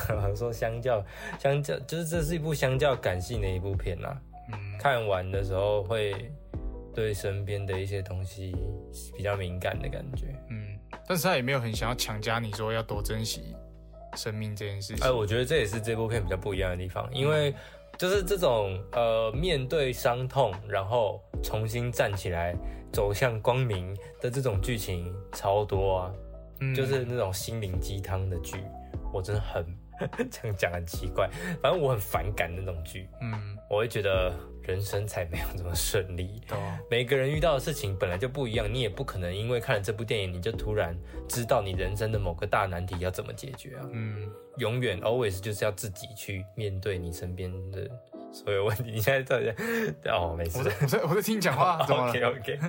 [0.10, 1.04] 我 说相较
[1.38, 4.18] 相较，就是这是一部相较感性的一部片啦。
[4.52, 6.32] 嗯，看完的时候会
[6.96, 8.56] 对身边的一些东西
[9.16, 10.28] 比较敏感的感觉。
[10.50, 13.56] 嗯，但是他也没有很想要强加你说要多珍惜
[14.16, 15.06] 生命这件事情。
[15.06, 17.54] 哎，我觉得这也是这部片比较不一样的地方，因为
[17.98, 22.56] 就是这种呃面对伤痛，然后重新站起来
[22.94, 26.12] 走向光明的这种剧情超多啊，
[26.62, 28.64] 嗯就是那种心灵鸡汤的剧，
[29.12, 29.66] 我真的很
[30.32, 31.30] 这样讲很奇怪，
[31.62, 36.42] 反正我很反感那种剧，嗯，我会觉得人生才没有这么顺利。
[36.48, 40.98] 对啊，每个人遇到的事情本来就不一样，你也不可能因为看了这部电影，你就突然
[41.28, 43.88] 知道你人生的某个大难题要怎么解决啊。
[43.92, 47.88] 嗯，永远 always 就是要自己去面对你身边的
[48.32, 48.92] 所有问题。
[48.92, 49.56] 你现在在
[50.12, 50.64] 哦，没事我。
[50.64, 52.60] 在我在我在听你讲话， 怎么了 OK OK，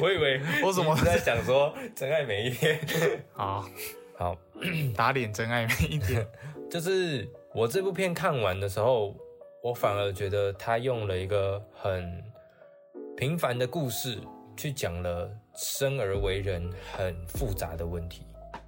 [0.00, 2.78] 我以为我怎么在想说真爱每一天？
[3.32, 3.68] 好，
[4.16, 4.36] 好，
[4.96, 6.26] 打脸真爱每一天。
[6.70, 9.14] 就是我这部片看完的时候，
[9.62, 12.24] 我反而觉得他用了一个很
[13.16, 14.18] 平凡的故事，
[14.56, 18.22] 去讲了生而为人很复杂的问题，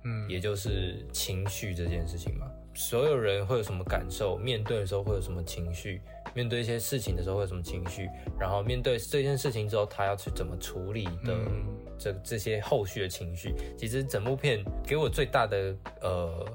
[0.05, 2.47] 嗯，也就是情绪这件事情嘛。
[2.75, 4.37] 所有人会有什么感受？
[4.37, 6.03] 面对的时候会有什么情绪？
[6.35, 8.09] 面对一些事情的时候会有什么情绪？
[8.39, 11.67] 然后面对这件事情之后，他要去怎么处理的嗯
[11.99, 13.55] 这这些后续的情绪？
[13.79, 16.47] 其实整部片给我最大的呃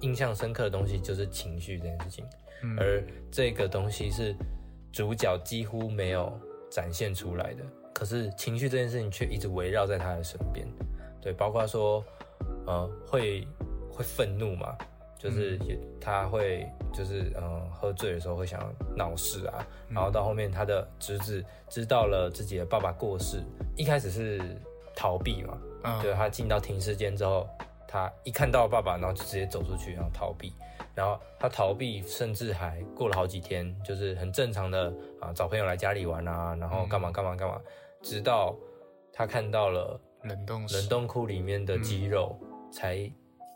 [0.00, 2.24] 印象深刻的东西就是情绪这件事情，
[2.62, 4.34] 嗯而这个东西是
[4.92, 6.32] 主角几乎没有
[6.70, 7.62] 展现出来的。
[7.92, 10.66] 可是情绪这件事情却一直围绕在他的身边，
[11.20, 12.04] 对，包括说
[12.66, 13.44] 呃会
[13.90, 14.76] 会愤怒嘛，
[15.18, 23.42] 就是也他会就是嗯喝醉的时候会想要闹事啊，然后到后面他的侄子知道了自己的爸爸过世，
[23.76, 24.40] 一开始是
[24.94, 26.00] 逃避嘛，嗯。
[26.02, 27.48] 对他进到停尸间之后，
[27.86, 30.52] 他一看到爸爸，然后就直接走出去，然后逃避。
[30.94, 37.60] 然后他逃避，甚至还过了好几天，就是很正常的啊，找朋友来家里玩啊，然后干嘛干嘛干嘛，
[38.02, 38.56] 直到
[39.12, 42.36] 他看到了冷冻冷冻库里面的鸡肉，
[42.72, 43.08] 才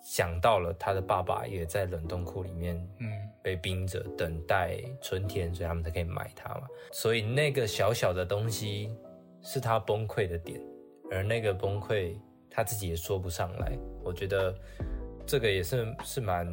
[0.02, 3.08] 想到了他的爸爸也在冷冻库里面嗯
[3.42, 6.62] 被冰着，等待春天，所以他们才可以买它嘛。
[6.90, 8.94] 所以那个小小的东西
[9.42, 10.60] 是他崩溃的点，
[11.10, 12.16] 而那个崩溃
[12.50, 13.72] 他自己也说不上来。
[14.04, 14.54] 我觉得
[15.24, 16.46] 这个也是是蛮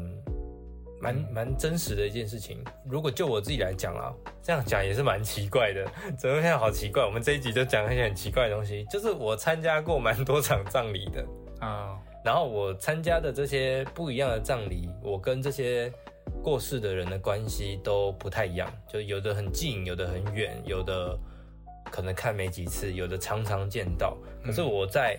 [1.02, 2.64] 蛮蛮真实的一件事情。
[2.86, 5.86] 如果就我自己来讲啊，这样讲也是蛮奇怪的。
[6.18, 8.86] 怎么现在好奇怪，我们这一集就讲一些很奇怪的东西。
[8.92, 11.26] 就是我参加过蛮多场葬礼的，
[11.60, 15.92] 啊然后我参加的这些不一样的葬礼，我跟这些
[16.44, 21.18] 过世的人的关系都不太一样，就有的很近，有的很远，有的
[21.92, 24.18] 可能看没几次，有的常常见到。
[24.44, 25.18] 可是我在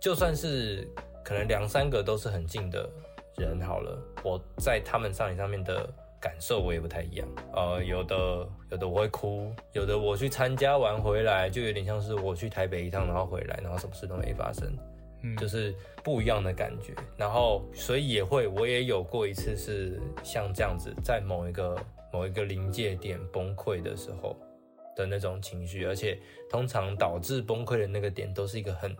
[0.00, 0.86] 就算是
[1.24, 2.88] 可能两三个都是很近的
[3.36, 5.88] 人好了，我在他们葬礼上面的
[6.20, 7.28] 感受我也不太一样。
[7.54, 14.70] 呃，有的有的我会哭，有的我去参加完回来，就有点像是我去台北一趟，然后回来，然后什么事都没发生。
[15.22, 16.94] 嗯就是不一样的感觉。
[17.16, 21.76] 然后，所以也会，我也有过一次是像这样子，在某一个
[22.12, 24.36] 某一个临界点崩溃的时候
[24.96, 28.96] 的那种情绪，而且通常导致崩溃的那个点都是一个很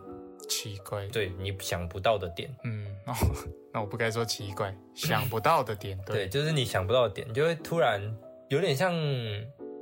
[0.47, 2.49] 奇怪，对你想不到的点。
[2.63, 3.17] 嗯，那我
[3.73, 8.01] 那我不该说奇怪，想不到的点，对，对，就是你想不到的点，你就会突然
[8.49, 8.93] 有点像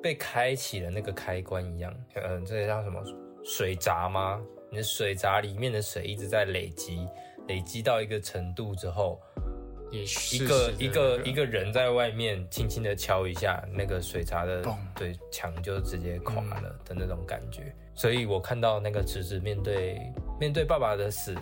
[0.02, 1.94] 被开启了那个开关一样。
[2.16, 3.02] 嗯、这个叫什么？
[3.44, 4.42] 水闸吗？
[4.72, 7.08] 你的水闸里面的水一直在累积，
[7.48, 9.20] 累积到一个程度之后，
[9.92, 14.64] 也一个一个一个，人在外面轻轻的敲一下，那个水闸的
[14.96, 17.74] 对墙就直接垮了的那种感觉。
[17.96, 20.00] 所以我看到那个侄子面对
[20.40, 21.36] 面对爸爸的死，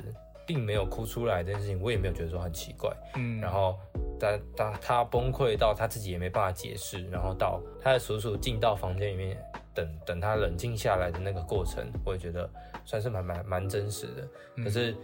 [0.45, 2.91] 并没有哭出来这件事情，我也没有觉得说很奇怪。
[3.15, 3.77] 嗯，然后
[4.19, 9.37] 他他他崩溃到他自己也没办法解释，然后到他的叔叔进到房间里面
[9.75, 12.49] 等等他冷静下来的那个过程，我也觉得
[12.87, 14.63] 算是蛮蛮蛮真实的。
[14.63, 14.95] 可是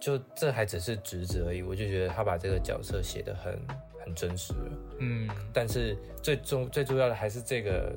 [0.00, 3.58] 就这还只是侄子而已，我就觉得他把这个角色写的很
[4.04, 4.78] 很真实了。
[5.00, 7.92] 嗯但是最重最重要的还是这个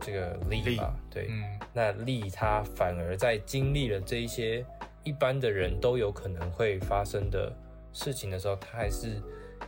[0.00, 4.64] 这个力力吧，对，嗯那力他反而在经历了这一些
[5.02, 7.52] 一般的人都有可能会发生的
[7.92, 9.20] 事情的时候，他还是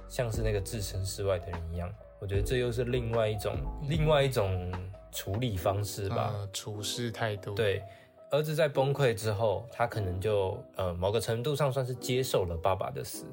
[0.09, 1.93] 像是那个置身事外的人一样。
[2.19, 3.55] 我觉得这又是另外一种
[3.89, 4.73] 另外一种
[5.13, 6.33] 处理方式吧。
[6.33, 7.83] 呃，处事态度，，对，
[8.31, 13.25] 儿子在崩溃之后，他可能就呃某个程度上算是接受了爸爸的死，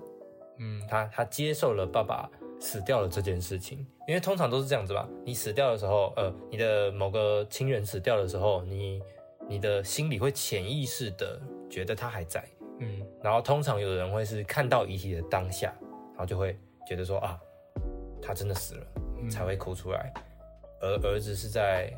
[0.58, 0.82] 嗯。
[0.88, 2.30] 他他接受了爸爸
[2.60, 5.08] 死掉了这件事情，因为通常都是这样子吧。
[5.26, 9.02] 你死掉的时候，呃，你的某个亲人死掉的时候，你
[9.50, 12.44] 你的心里会潜意识的觉得他还在，
[12.80, 13.06] 嗯。
[13.22, 15.74] 然后通常有人会是看到遗体的当下，
[16.12, 17.40] 然后就会觉得说啊，
[18.22, 18.86] 他真的死了，
[19.22, 19.30] 嗯。
[19.30, 20.14] 才会哭出来。
[20.80, 21.92] 而儿子是在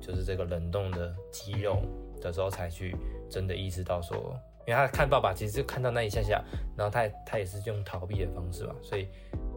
[0.00, 1.82] 就是这个冷冻的肌肉
[2.20, 2.96] 的时候才去
[3.28, 6.42] 真的意识到说，因为他看爸爸其实就看到那一下下，
[6.76, 9.08] 然后他也他也是用逃避的方式嘛，所以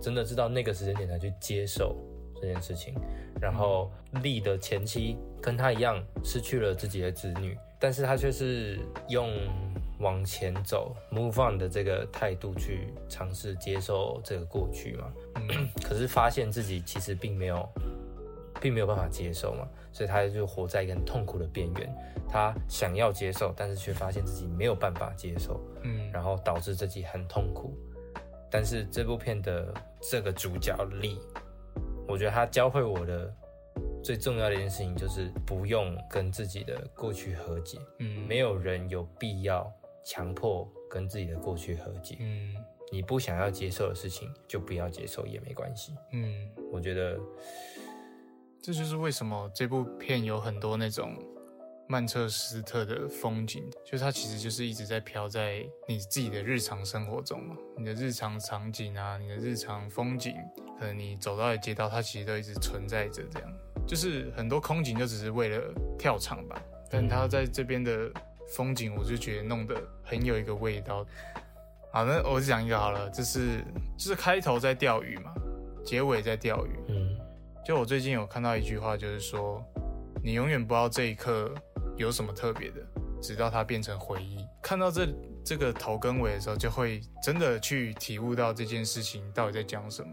[0.01, 1.95] 真的知道那个时间点才去接受
[2.41, 2.93] 这件事情。
[3.41, 9.29] 然后丽的前妻跟他一样失去了自己的子女，但是他却是用
[9.99, 15.13] 往前走 move on 的这个态度去尝试接受这个过去嘛。
[15.35, 17.67] 嗯 可是发现自己其实并没有，
[18.61, 21.95] 并没有办法接受嘛，所以他就活在一个很痛苦的边缘。
[22.33, 27.77] 他想要接受，但是却发现自己没有办法接受，嗯然后导致自己很痛苦。
[28.49, 31.19] 但是这部片的这个主角力，
[32.07, 33.31] 我觉得他教会我的
[34.03, 39.71] 最重要的一件事情就是不用跟自己的过去和解，嗯没有人有必要
[40.03, 42.17] 强迫跟自己的过去和解。
[42.19, 42.55] 嗯
[42.91, 45.95] 你不想要接受的事情，就不要接受也没关系。
[46.11, 47.19] 嗯，我觉得，
[48.61, 51.17] 这就是为什么这部片有很多那种
[51.93, 60.33] 曼彻斯特的风景，就是它其实就是一直在飘在你自己的日常生活中嘛，你的日常场景啊，你的日常风景，
[60.79, 63.53] 可能你走到的街道，它其实都一直存在着，这样，
[63.85, 65.61] 就是很多空景就只是为了
[65.99, 68.11] 跳场吧，但它在这边的
[68.55, 71.05] 风景，我就觉得弄得很有一个味道。
[71.91, 73.63] 好，那我就讲一个好了，就是
[73.95, 75.31] 就是开头在钓鱼嘛，
[75.85, 77.19] 结尾在钓鱼，嗯。
[77.63, 79.63] 就我最近有看到一句话，就是说，
[80.21, 81.53] 你永远不知道这一刻
[81.97, 82.81] 有什么特别的，
[83.21, 84.45] 直到它变成回忆。
[84.61, 85.07] 看到这
[85.43, 90.09] 这个头跟尾的时候，就会真的去体悟到这件事情到底在讲什么。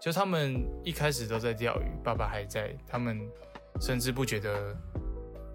[0.00, 3.20] 就他们一开始都在钓鱼，爸爸还在，他们
[3.80, 4.76] 甚至不觉得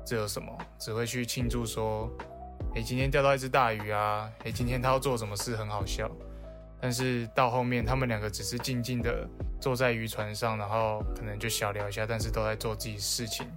[0.06, 2.10] 这有什么，只会去庆祝说，
[2.76, 6.10] 诶，今天钓到一只大鱼啊，诶，今天他要做什么事很好笑。
[6.80, 9.28] 但是到后面，他们两个只是静静的
[9.60, 13.52] 坐在渔船上，然后可能就小聊一下，但是都在做自己事情，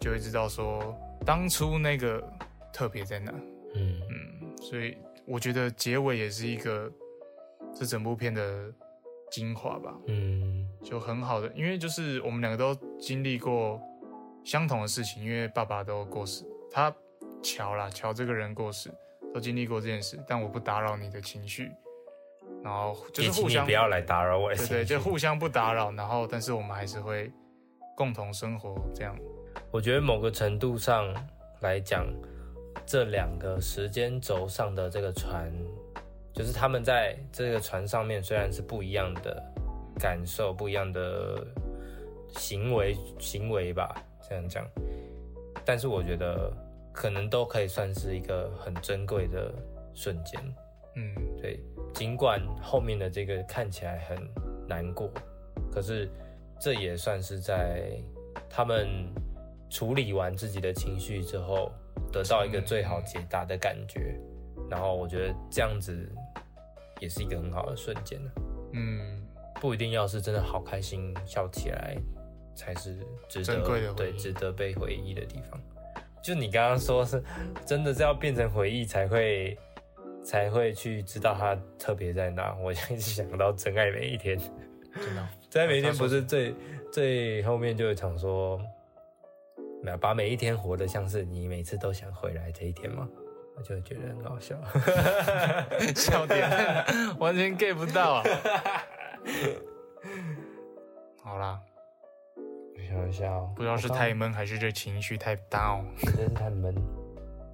[0.00, 2.22] 就会知道说当初那个
[2.72, 3.32] 特别在哪。
[3.74, 6.90] 嗯嗯，所以我觉得结尾也是一个
[7.74, 8.72] 这整部片的
[9.30, 13.78] 精华吧，嗯就很好的，因为就是我们两个都经历过
[14.42, 16.92] 相同的事情，因为爸爸都过世，他
[17.42, 18.90] 乔啦，乔这个人过世，
[19.34, 21.70] 都经历过这件事，但我不打扰你的情绪，
[22.64, 27.30] 然后就是互相不要来打扰我的对对，就互相不打扰，然后但是我们还是会
[27.94, 29.14] 共同生活这样。
[29.70, 31.14] 我觉得某个程度上
[31.60, 32.06] 来讲，
[32.86, 35.52] 这两个时间轴上的这个船，
[36.32, 39.42] 就是他们在这个船上面虽然是不一样的
[39.98, 41.46] 感受、不一样的
[42.30, 43.94] 行为行为吧，
[44.26, 44.66] 这样讲，
[45.64, 46.50] 但是我觉得
[46.92, 49.52] 可能都可以算是一个很珍贵的
[49.94, 50.40] 瞬间。
[50.94, 51.60] 嗯对，
[51.92, 54.16] 尽管后面的这个看起来很
[54.66, 55.10] 难过，
[55.70, 56.08] 可是
[56.58, 57.92] 这也算是在
[58.48, 58.88] 他们
[59.70, 61.72] 处理完自己的情绪之后，
[62.12, 64.18] 得到一个最好解答的感觉。
[64.70, 66.10] 然后我觉得这样子
[67.00, 68.30] 也是一个很好的瞬间呢，
[68.74, 69.22] 嗯，
[69.60, 71.96] 不一定要是真的好开心笑起来
[72.54, 75.58] 才是值得对值得被回忆的地方。
[76.20, 77.22] 就你刚刚说是
[77.64, 79.56] 真的是要变成回忆才会
[80.22, 82.54] 才会去知道它特别在哪。
[82.56, 84.38] 我一直想到《真爱每一天》，
[84.94, 86.54] 真的哦、 真爱每一天不是最
[86.92, 88.60] 最后面就有常说，
[89.82, 93.08] 没有把每一天活得像是你每次都想回来这一天吗？
[93.56, 94.56] 我就觉得很好笑。
[95.96, 96.48] 笑点
[97.18, 98.22] 完全 get 不到啊。
[101.22, 101.60] 好啦，
[102.36, 105.84] 我想一下哦，不知道是太闷还是这情绪太 down。
[106.04, 106.72] 真是太闷，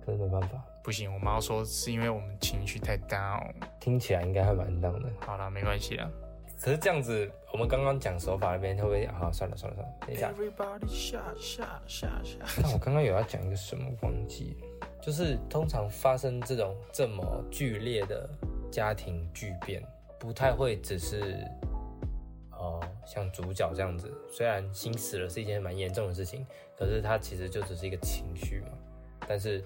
[0.07, 0.62] 真的没办法。
[0.83, 3.51] 不行，我妈说是因为我们情绪太 down。
[3.81, 5.11] 听起来应该还蛮 down 的。
[5.20, 6.11] 好啦，没关系啦。
[6.65, 9.31] 可是这样子，我们刚刚讲手法那边会不会啊？
[9.31, 10.33] 算了算了算了，等一下。
[10.33, 18.27] Everybody 下下下下，但我刚刚有要讲一个什么忘记了，就是通常发生这种这么剧烈的
[18.71, 19.87] 家庭巨变，
[20.19, 21.47] 不太会只是
[22.53, 26.47] 哦、呃像主角这样子，虽然心死了是一件蛮严重的事情，
[26.79, 28.69] 可是他其实就只是一个情绪嘛，
[29.29, 29.62] 但是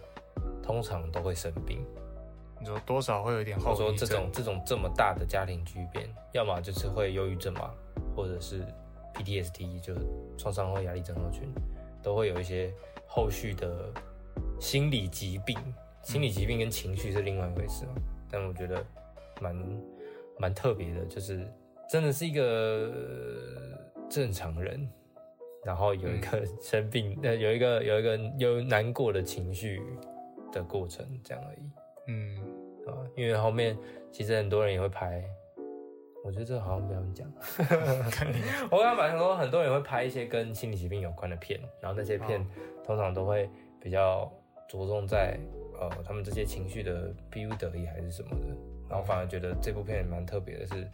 [0.61, 1.87] 通常都会生病。
[2.61, 7.71] 你说多少会有一点后遗症这种这种这么大的家庭巨变，要么就是会忧郁症嘛，
[8.17, 8.65] 或者是
[9.15, 10.01] PTSD，就是
[10.37, 11.49] 创伤后压力症候群，
[12.03, 12.73] 都会有一些
[13.07, 13.93] 后续的
[14.61, 15.57] 心理疾病。
[16.03, 17.93] 心理疾病跟情绪是另外一回事嘛，
[18.31, 18.83] 但我觉得
[19.43, 19.55] 蛮
[20.39, 21.47] 蛮特别的，就是
[21.91, 24.89] 真的是一个呃正常人，
[25.65, 29.83] 然后有一个 生病，呃，有一个有一个有难过的情绪
[30.51, 31.71] 的过程，这样而已。
[32.07, 32.38] 嗯，啊，
[33.19, 33.77] 因为后面
[34.13, 35.21] 其实很多人也会拍，
[36.25, 37.29] 我觉得这个好像不要讲。
[38.71, 42.47] 我刚刚本来想说，很多人会拍一些跟心理疾病有关的片，然后那些片哦
[42.85, 43.51] 通常都会
[43.81, 44.33] 比较
[44.69, 45.37] 着重在
[45.81, 48.47] 呃他们这些情绪的逼不得已还是什么的，
[48.89, 50.89] 然后反而觉得这部片蛮特别的是，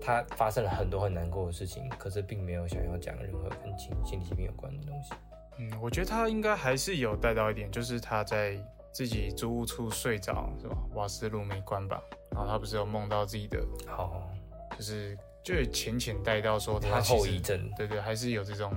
[0.00, 5.14] 它发生了很多很难过的事情，可是并没有想要讲任何跟心心理疾病有关的东西。
[5.58, 8.56] 嗯，我觉得他应该还是有带到一点，就是他在
[8.98, 10.76] 自己租屋处睡着是吧？
[10.94, 12.02] 瓦斯炉没关吧？
[12.32, 14.28] 然后他不是有梦到自己的，好，
[14.76, 17.70] 就是就有浅浅带到说他后遗症。
[17.76, 18.72] 对对，还是有这种，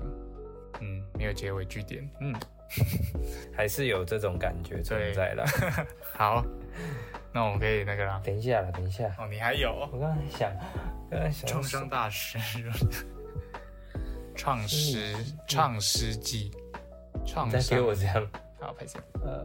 [0.80, 2.36] 嗯，没有结尾句点，嗯，
[3.52, 5.44] 还是有这种感觉存在了。
[6.14, 6.46] 好，
[7.34, 8.22] 那我们可以那个啦。
[8.24, 9.08] 等一下啦，等一下。
[9.18, 9.90] 哦，你还有？
[9.92, 10.56] 我刚才想，
[11.10, 12.38] 刚才想创伤大师，
[14.36, 15.16] 唱诗
[15.48, 16.52] 唱诗记，
[17.26, 19.44] 创你再给我这样，好拍摄呃，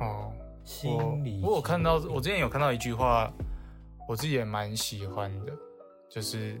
[0.00, 0.32] 哦。
[0.64, 3.32] 心理我我有看到，我之前有看到一句话，
[4.08, 5.52] 我自己也蛮喜欢的，
[6.08, 6.60] 就是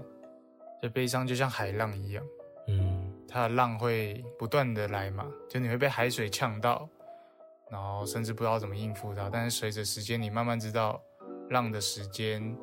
[0.80, 2.24] 这悲伤就像海浪一样，
[2.68, 6.88] 嗯它的浪会不断的来嘛，就你会被海水呛到，
[7.68, 11.02] 然后甚至不知道怎么应付它，但是随着时间，你慢慢知道
[11.50, 12.56] 浪的时间、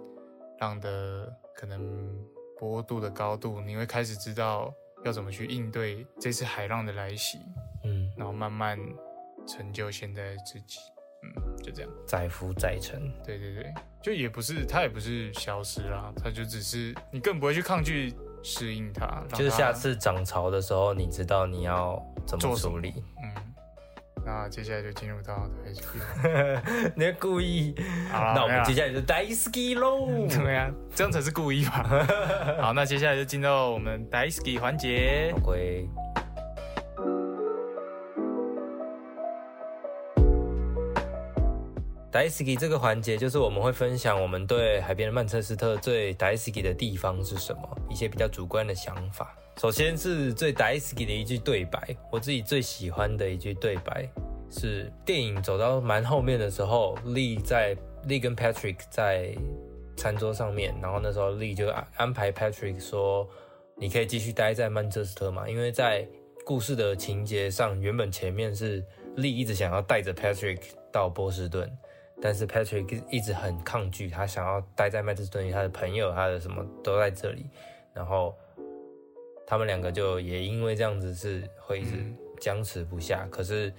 [0.60, 2.10] 浪的可能
[2.58, 4.74] 波度的高度，你会开始知道
[5.04, 7.40] 要怎么去应对这次海浪的来袭，
[7.84, 8.80] 嗯，然后慢慢
[9.48, 10.80] 成就现在的自己。
[11.24, 11.92] 嗯，就这样。
[12.06, 18.14] 载浮载沉，对对对，就也不是，它也不是消失啦，它就只是你更不会去抗拒
[18.44, 22.94] 适应它，让就是下次涨潮的时候，你知道你要怎么处理。
[23.24, 23.54] 嗯，
[24.26, 26.92] 那接下来就进入到 HQ。
[26.94, 27.74] 你在故意？
[28.12, 30.28] 好那我们接下来就 Daisuke 喽。
[30.28, 32.06] 对啊，这样才是故意吧？
[32.60, 35.34] 好，那接下来就进到我们 Daisuke 环节。
[42.14, 49.36] Daisuke 这个环节就是我们会分享我们对海边的曼彻斯特最 Daisuke 的地方是什么，一些比较主观的想法。
[49.58, 54.08] 首先是最 Daisuke 的一句对白，我自己最喜欢的一句对白
[54.52, 57.76] 是电影走到蛮后面的时候，Lee 在
[58.08, 59.36] Lee 跟 Patrick 在
[59.98, 63.28] 餐桌上面，然后那时候 Lee 就安安排 Patrick 说，
[63.76, 66.08] 你可以继续待在曼彻斯特嘛，因为在
[66.46, 68.86] 故事的情节上，原本前面是
[69.18, 70.60] Lee 一直想要带着 Patrick
[70.92, 71.72] 到波士顿，
[72.22, 77.46] 但是 Patrick 一直很抗拒，他想要待在曼彻斯特，因为他的朋友、他的什么都在这里，
[77.94, 78.36] 然后
[79.46, 82.18] 他们两个就也因为这样子是会一直嗯。
[82.42, 83.26] 僵持不下。
[83.32, 83.72] 可是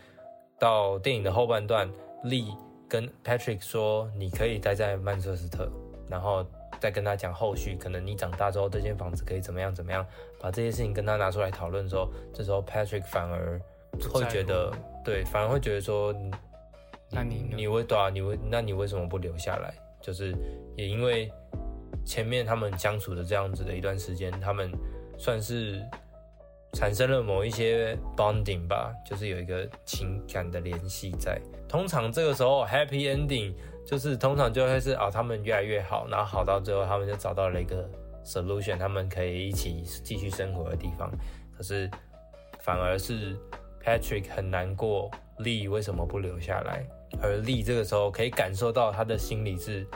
[0.58, 1.86] 到电影的后半段
[2.24, 2.56] ，Lee
[2.88, 5.70] 跟 Patrick 说：“你可以待在曼彻斯特，
[6.08, 6.46] 然后
[6.80, 10.06] 再跟他讲后续，可能你长大之后这间房子可以怎么样怎么样，
[10.40, 13.60] 把这些事情跟他拿出来讨论的时候，这时候 Patrick 反而
[14.10, 14.72] 会觉得，
[15.04, 16.30] 对，反而会觉得说，你
[17.10, 19.74] 那你你为对啊，你为那你为什么不留下来？
[20.00, 20.34] 就是
[20.76, 21.30] 也因为
[22.04, 24.70] 前面他们相处的这样子的一段时间，他们
[25.16, 25.80] 算是
[26.72, 31.40] 产生了某一些 bonding 吧，就是有一个情感的联系在。
[31.68, 33.54] 通常这个时候 happy ending
[33.86, 37.88] 就是通常就会是啊、他们越来越好，然后好到最后他们就找到了一个
[38.24, 41.10] solution，他们可以一起继续生活的地方。
[41.56, 41.90] 可是
[42.60, 43.36] 反而是
[43.82, 46.86] Patrick 很难过，Lee 为什么不留下来？
[47.22, 49.86] 而 Lee 这个时候可以感受到他的心里是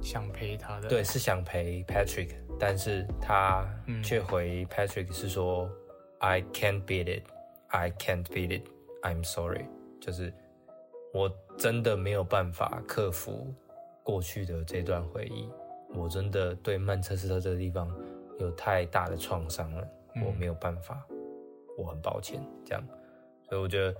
[0.00, 5.68] 想陪他的，对，是想陪 Patrick，但是他嗯却回 Patrick 是说、
[6.18, 7.24] I can't beat it,
[7.68, 8.62] I can't beat it,
[9.02, 9.64] I'm sorry，
[10.00, 10.32] 就是
[11.12, 13.52] 我真的没有办法克服
[14.04, 15.48] 过去的这段回忆，
[15.94, 17.90] 我真的对曼彻斯特这个地方
[18.38, 21.04] 有太大的创伤了，嗯我没有办法，
[21.76, 22.86] 我很抱歉，这样，
[23.48, 23.94] 所以我觉得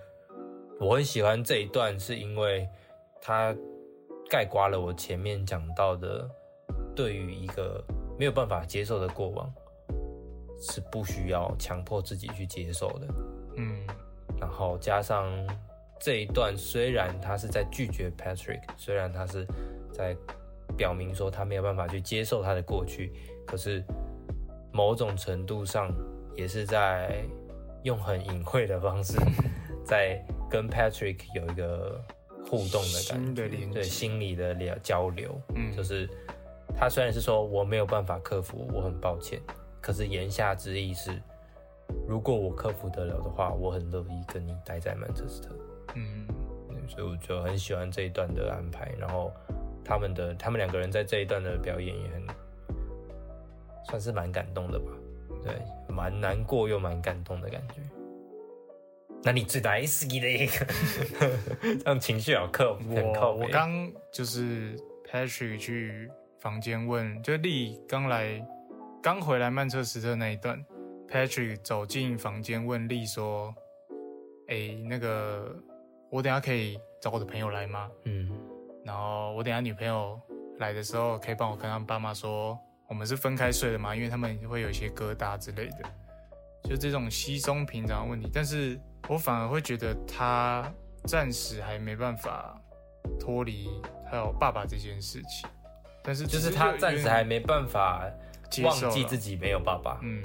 [0.81, 2.67] 我很喜欢这一段，是因为
[3.21, 3.55] 它
[4.31, 6.27] 概括了我前面讲到的，
[6.97, 7.85] 对于一个
[8.19, 9.53] 没有办法接受的过往，
[10.59, 13.07] 是不需要强迫自己去接受的。
[13.57, 13.87] 嗯
[14.41, 15.31] 然后加上
[16.01, 19.47] 这一段，虽然他是在拒绝 Patrick，虽然他是
[19.93, 20.17] 在
[20.79, 23.13] 表明说他没有办法去接受他的过去，
[23.47, 23.85] 可是
[24.73, 25.93] 某种程度上
[26.35, 27.23] 也是在
[27.83, 29.19] 用很隐晦的方式，
[29.85, 30.19] 在
[30.51, 32.03] 跟 Patrick 有一个
[32.45, 35.41] 互动的感觉，对心理的聊交流。
[35.55, 36.09] 嗯，就是
[36.77, 39.41] 他虽然是说我没有办法克服，我很抱歉，
[39.81, 41.23] 可是言下之意是，
[42.09, 45.51] 如果我克服得了的话，我很乐意跟你待在曼彻斯特。
[45.95, 46.27] 嗯
[46.89, 49.33] 所以我就很喜欢这一段的安排，然后
[49.85, 52.27] 他们的他们两个人在这一段的表演也很
[53.89, 54.87] 算是蛮感动的吧，
[55.45, 55.55] 对，
[55.95, 57.75] 蛮难过又蛮感动的感觉。
[59.23, 60.67] 那你最大意的一个，
[61.61, 64.75] 这样情绪好靠很靠我我刚就是
[65.11, 68.43] Patrick 去房间问，就丽刚来
[69.03, 70.65] 刚回来曼彻斯特那一段
[71.09, 73.55] ，Patrick 走进房间问丽说
[74.49, 75.55] ：“哎、那个
[76.11, 77.91] 我等下可以找我的朋友来吗？
[78.05, 78.31] 嗯
[78.83, 80.19] 然后我等下女朋友
[80.59, 82.59] 来的时候，可以帮我跟他们爸妈说，
[82.89, 85.91] 我们是分开睡的嘛，因为他们会有一些疙瘩之类的，
[86.65, 88.31] 就这种稀松平常的问题。
[88.33, 90.73] 但是我反而会觉得他
[91.05, 92.61] 暂时还没办法
[93.19, 93.69] 脱离
[94.09, 95.49] 还有爸爸这件事情，
[96.03, 98.05] 但是就是他暂时还没办法
[98.63, 99.99] 忘记自己没有爸爸。
[100.03, 100.23] 嗯，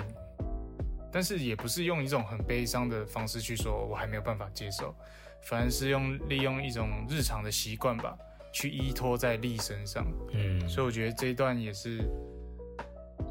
[1.11, 4.93] 但是也不是用一种很悲伤的方式去说，我还没有办法接受，
[5.41, 8.17] 反而是用利用一种日常的习惯吧，
[8.53, 10.05] 去依托在力身上。
[10.33, 12.03] 嗯，所以我觉得这一段也是，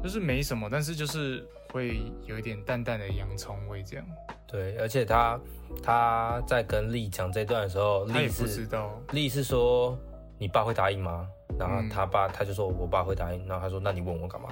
[0.03, 4.05] 就是没什么，但是就是会有一点淡淡的洋葱味这样。
[4.47, 5.37] 对，而且他
[5.83, 9.99] 他在跟丽讲这段的时候，丽他也不知是道，丽是说
[10.37, 11.27] 你爸会答应吗？
[11.59, 14.47] 然后嗯他爸他就说我爸会答应，然后他说那你问我干嘛？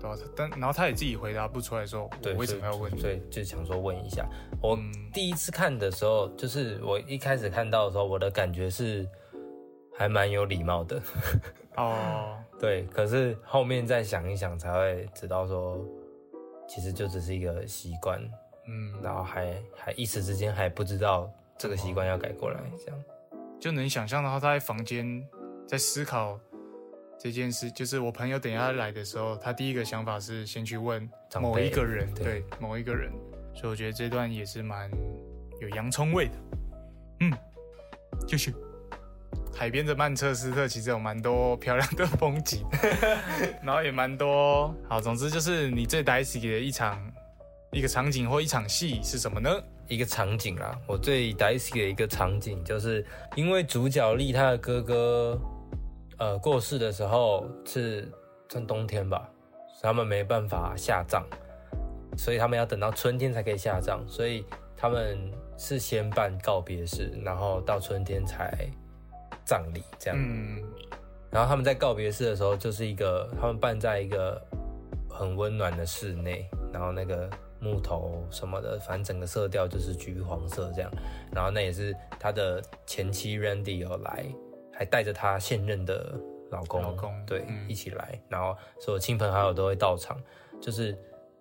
[0.00, 0.16] 对吧？
[0.36, 3.00] 但然后他也自己回答不出来说，对，我为什么要问你？
[3.00, 4.24] 所以就想说问一下。
[4.62, 9.04] 我嗯第一次看的时候，就是我一开始看到的时候，我的感觉是
[9.96, 11.02] 还蛮有礼貌的，
[11.76, 12.84] 哦，对。
[12.92, 15.84] 可是后面再想一想，才会知道说，
[16.68, 18.20] 其实就只是一个习惯，
[18.66, 23.04] 嗯，然后还还一时之间还不知道这个习惯要改过来，这样。
[23.58, 25.26] 就能想象到他在房间
[25.66, 26.38] 在思考
[27.18, 27.68] 这件事。
[27.72, 31.08] 就是我朋友等一下来的时候，他第一个想法是先去问
[31.40, 33.10] 某一个人，对对某一个人。
[33.54, 34.88] 所以我觉得这段也是蛮
[35.60, 36.32] 有洋葱味的。
[37.20, 37.32] 嗯，
[38.28, 38.54] 继续。
[39.54, 42.64] 海边的曼彻斯特其实有蛮多漂亮的风景，
[43.62, 45.00] 然后也蛮多好。
[45.00, 47.00] 总之就是你最 dicey 的一场
[47.72, 49.50] 一个场景或一场戏是什么呢？
[49.88, 53.04] 一个场景啦，我最 dicey 的一个场景，就是
[53.34, 55.40] 因为主角丽他的哥哥，
[56.18, 58.06] 呃，过世的时候是
[58.48, 59.28] 算冬天吧，
[59.74, 61.24] 所以他们没办法下葬，
[62.16, 64.44] 所以他们要等到春天才可以下葬，所以
[64.76, 65.18] 他们
[65.56, 68.68] 是先办告别式，然后到春天才
[69.48, 70.18] 葬礼这样。
[70.20, 70.62] 嗯，
[71.30, 74.38] 然后他们在告别式的时候，就是一个他们办在一个
[75.08, 80.90] 很温暖的室内，然后那个木头什么的，反正整个色调就是橘黄色这样。
[81.32, 84.26] 然后那也是他的前妻 Randy 有来，
[84.70, 86.20] 还带着他现任的
[86.50, 90.20] 老公，老公对、嗯一起来，然后所有亲朋好友都会到场。
[90.60, 90.94] 就是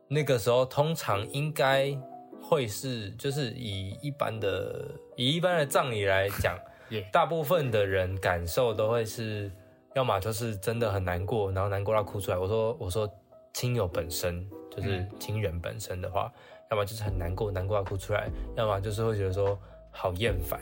[0.07, 1.93] 那个时候，通常应该
[2.41, 6.57] 会是，就是以一般的以一般的葬礼来讲。
[6.89, 9.51] 耶、大部分的人感受都会是，
[9.95, 12.37] 要么就是真的很难过，然后难过到哭出来。
[12.37, 13.09] 我说我说
[13.53, 16.31] 亲友本身就是亲人本身的话，
[16.71, 19.59] 要么就是很难过，难过到哭出来，要么就是会觉得说
[19.91, 20.61] 好厌烦，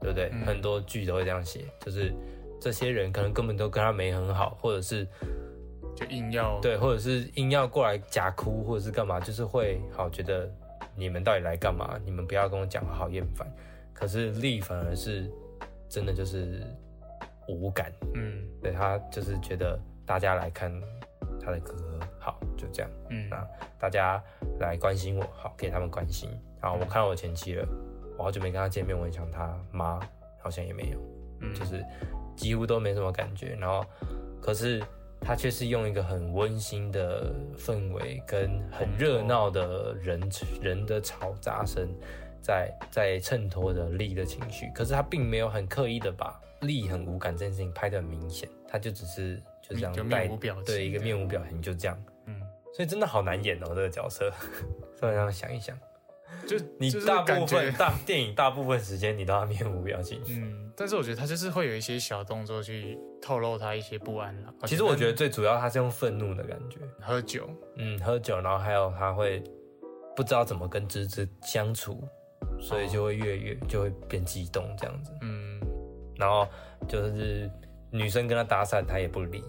[0.00, 0.30] 对不对？
[0.32, 2.12] 嗯很多剧都会这样写，就是
[2.60, 5.06] 这些人可能根本都跟他没很好，或者是
[5.96, 10.48] 就硬要对，或者是硬要过来假哭，或者是干嘛，就是会好觉得
[10.94, 11.98] 你们到底来干嘛？
[12.04, 13.46] 你们不要跟我讲话，好厌烦。
[13.92, 15.30] 可是力反而是
[15.88, 16.62] 真的就是
[17.48, 20.72] 无感，嗯对他就是觉得大家来看
[21.40, 21.74] 他的歌
[22.18, 23.46] 好，就这样，嗯那
[23.78, 24.22] 大家
[24.60, 26.30] 来关心我，好给他们关心。
[26.60, 27.66] 然后我看到我前妻了，
[28.16, 29.98] 我好久没跟他见面，我很想他妈，
[30.40, 30.98] 好像也没有。
[31.40, 31.84] 嗯就是
[32.36, 33.56] 几乎都没什么感觉。
[33.56, 33.84] 然后，
[34.40, 34.80] 可是
[35.20, 40.20] 他却是用一个很温馨的氛围跟很热闹的人
[40.60, 41.88] 人的嘈杂声，
[42.42, 44.70] 在在衬托着力的情绪。
[44.74, 52.04] 可是他并没有很刻意的把力很无感这件事情拍得很明显，他就只是就这样就带面无表情对一个面无表情就这样。
[52.26, 52.40] 嗯，
[52.74, 54.30] 所以真的好难演哦，这个角色。
[54.98, 55.76] 突然让想一想，
[56.46, 60.22] 就你大部分大电影大部分时间你都要面无表情。
[60.28, 64.54] 嗯，但是我觉得他就是会有一些小动作去透露他一些不安了。
[64.64, 69.42] 其实我觉得最主要他是用愤怒的感觉，喝酒，嗯，喝酒，然后还有他会
[70.14, 72.06] 不知道怎么跟芝芝相处，
[72.60, 75.12] 所以就会越越就会变激动这样子。
[75.22, 75.60] 嗯，
[76.16, 76.46] 然后
[76.88, 77.50] 就是
[77.90, 79.42] 女生跟他搭讪，他也不理。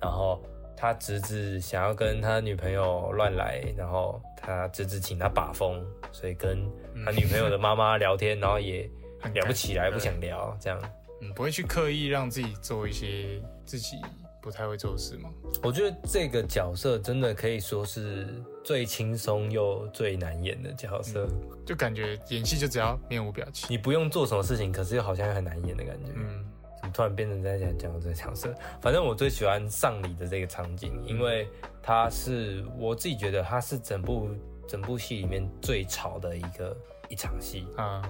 [0.00, 0.42] 然后
[0.76, 5.82] 他侄子想要跟他女朋友乱来，然后他侄子请他把风，
[6.12, 6.70] 所以跟
[7.04, 8.90] 他女朋友的妈妈聊天，然后也
[9.20, 10.78] 很聊不起来，不想聊这样。
[11.22, 13.96] 嗯，不会去刻意让自己做一些自己
[14.44, 15.30] 不太会做事吗？
[15.62, 18.28] 我觉得这个角色真的可以说是
[18.62, 21.26] 最轻松又最难演的角色。
[21.64, 23.66] 就感觉演戏就只要面无表情。
[23.70, 26.12] 你不用做什么事情，可是又好像又很难演的感觉。
[26.14, 26.44] 嗯
[26.76, 28.54] 怎么突然变成在讲讲这个角色？
[28.82, 31.48] 反正我最喜欢丧礼的这个场景，因为
[31.82, 34.28] 它是我自己觉得它是整部
[34.68, 36.76] 整部戏里面最吵的一个
[37.08, 37.66] 一场戏。
[37.78, 38.02] 啊，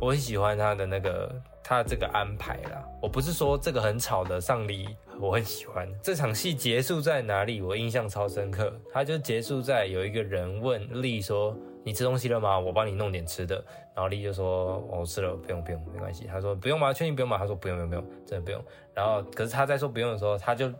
[0.00, 1.32] 我很喜欢他的那个
[1.62, 2.84] 他这个安排啦。
[3.00, 7.62] 我不是说这个很吵的丧礼我很喜欢，这场戏结束在哪里？
[7.62, 8.72] 我印象超深刻。
[8.92, 12.58] 他就结束在有一个人问丽说：“你吃东西了吗？
[12.58, 13.56] 我帮你弄点吃的。”
[13.94, 16.92] 然后丽就说：“我、吃了，不用不用，没关系。”他说：“不用吗？
[16.92, 18.62] 确定不用吗？”他说：“不用不用不用，真的不用。”
[18.94, 20.70] 然后可是他在说不用的时候，他就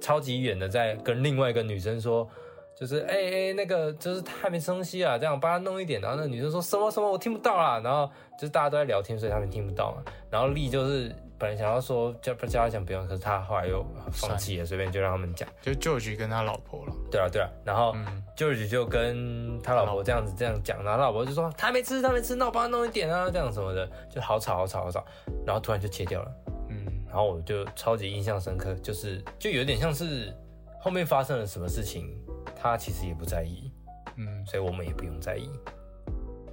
[0.00, 2.28] 超级远的在跟另外一个女生说。
[2.74, 6.00] 就是哎哎、那个就是他还没吃东西啊，这样帮他弄一点。
[6.00, 7.78] 然后那女生说什么什么我听不到啦。
[7.84, 10.02] 然后就是大家都在聊天，所以他们听不到嘛。
[10.30, 15.48] 然后丽就是本来想要说叫叫他讲不用，可是他后来又放弃了，随便就让他们讲。
[15.60, 16.94] 就 George 跟他老婆了。
[17.10, 25.04] 对啊对啊，然后嗯 George 就跟他老婆这样子这样讲，然后他老婆就说他还没吃，他还没吃，那我帮他弄一点啊，这样什么的，就好吵好吵好吵。
[25.44, 26.32] 然后突然就切掉了，
[26.68, 30.32] 嗯然后我就超级印象深刻，就是就有点像是
[30.80, 32.16] 后面发生了什么事情，
[32.54, 33.68] 他其实也不在意。
[34.14, 35.50] 嗯，所以我们也不用在意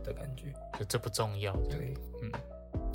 [0.04, 0.52] 的感觉。
[0.80, 1.54] 就这不重要。
[1.70, 2.32] 对，嗯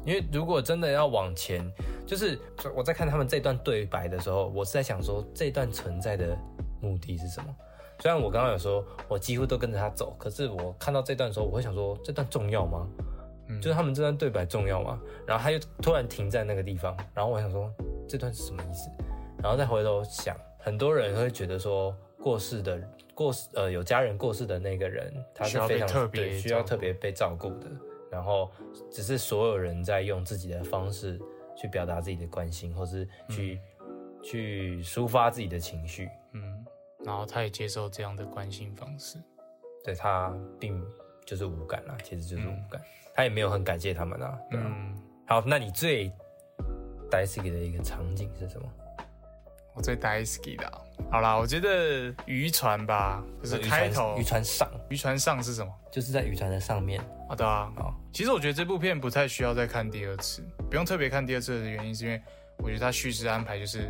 [0.05, 1.65] 因为如果真的要往前，
[2.07, 2.39] 就是
[2.75, 6.37] 我在看他们这段对白的时候，我是在想说这段存在的
[6.81, 7.55] 目的是什么。
[8.01, 12.87] 虽然我刚刚有说我几乎都跟着他走，可是我看到这段的时候，我会想说这段重要吗？
[13.47, 14.99] 嗯就是他们这段对白重要吗？
[15.27, 17.71] 然后他又突然停在那个地方，然后我想说
[18.09, 18.91] 这段是什么意思？
[19.43, 22.81] 然后再回头想，很多人会觉得说过世的
[23.15, 27.67] 过世呃有家人过世的那个人，他是非常特别对需要特别被照顾的，
[28.15, 28.49] 然后
[28.93, 31.21] 只是所有人在用自己的方式
[31.57, 33.61] 去表达自己的关心，或是去、
[34.23, 36.65] 去抒发自己的情绪，嗯，
[37.05, 39.19] 然后他也接受这样的关心方式。
[39.83, 40.81] 对他并
[41.27, 42.81] 就是无感啦，其实就是无感，
[43.17, 44.65] 他也没有很感谢他们啊，对啊。
[44.65, 44.97] 嗯，
[45.27, 46.09] 好，那你最
[47.11, 48.69] d i s y 的一个场景是什么？
[49.75, 50.81] 我最 k y 的啊。
[51.11, 55.73] 好啦，我觉得渔船吧，就是开头渔船上，渔船上是什么？
[55.93, 57.01] 就是在渔船的上面。
[57.29, 57.73] 好的啊。
[57.77, 62.21] 好，其实我觉得这部片不太需要再看第二次，不用特别看第二次的原因是因为
[62.59, 63.89] 我觉得它叙事安排就是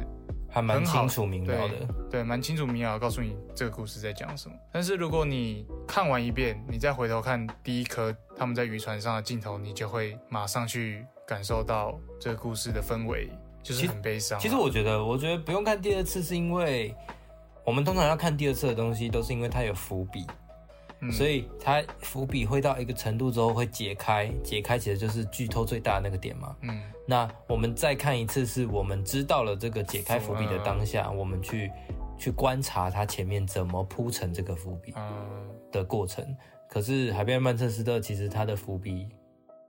[0.51, 1.75] 还蛮清楚明了的。
[2.11, 4.55] 对，蛮清楚明了地告诉你这个故事在讲什么。
[4.73, 13.31] 但是如果你看完一遍，你再回头看第一颗他们在渔船上的镜头，你就会马上去感受到这个故事的氛围，
[13.65, 14.41] 就是很悲伤啊。
[14.41, 16.95] 其实我觉得，我觉得不用看第二次，是因为
[17.65, 20.27] 我们通常要看第二次的东西，都是因为它有伏笔，
[21.01, 26.55] 嗯所以它伏笔会到一个程度之后会解开，解开其实就是剧透最大的那个点嘛。
[26.61, 31.71] 嗯那我们再看一次，是我们知道了这个解开伏笔的当下，我们去
[32.19, 36.25] 去观察它前面怎么铺成这个伏笔嗯的过程。
[36.67, 39.09] 可是海边曼彻斯特其实它的伏笔，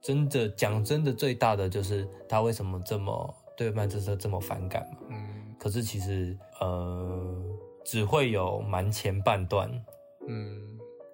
[0.02, 4.98] 真的讲真的最大的就是他为什么这么对曼彻斯特这么反感嘛。
[5.10, 5.28] 嗯
[5.58, 7.44] 可是其实呃，
[7.84, 9.72] 只会有蛮前半段
[10.28, 10.62] 嗯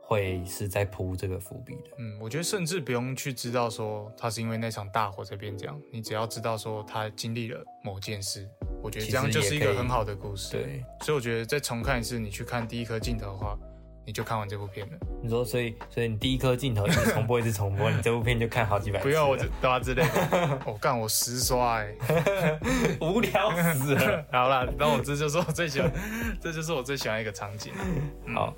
[0.01, 1.91] 会是在铺这个伏笔的。
[1.99, 8.49] 嗯，我觉得甚至不用去知道说他是因为那场大火才变这样，你只要知道说他经历了某件事，
[8.83, 10.51] 我觉得这样就是一个很好的故事。
[10.51, 13.57] 对，所以我觉得再重看一次，你去看第一颗镜头的话，
[14.05, 14.97] 你就看完这部片了。
[15.21, 19.05] 你说，所以所以你第一颗镜头一直重播，一直重播，你这部片就看好几百次。
[19.05, 21.95] 不要我就对啊之类的，我、干我十刷哎、
[22.99, 24.25] 无聊死了。
[24.31, 25.91] 好啦，然后我这就是我最喜欢，
[26.41, 27.71] 这就是我最喜欢一个场景。
[28.33, 28.53] 好，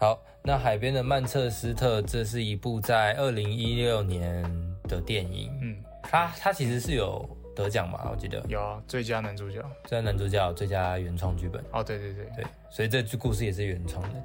[0.00, 4.42] 好，那海边的曼彻斯特，这是一部在二零一六年
[4.88, 5.50] 的电影。
[5.62, 9.62] 嗯，它它其实是有得奖嘛，我记得有啊，最佳男主角。
[9.84, 11.62] 最佳男主角、最佳原创剧本。
[11.72, 14.22] 哦，对对对，对，所以这故事也是原创的。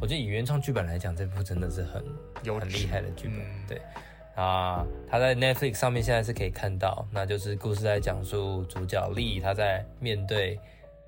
[0.00, 2.04] 我觉得以原创剧本来讲，这部真的是很
[2.42, 3.38] 有很厉害的剧本。
[3.38, 3.80] 嗯对
[4.34, 10.60] 啊，他在 Netflix 上面现在是可以看到，那就是故事在讲述主角丽他在面对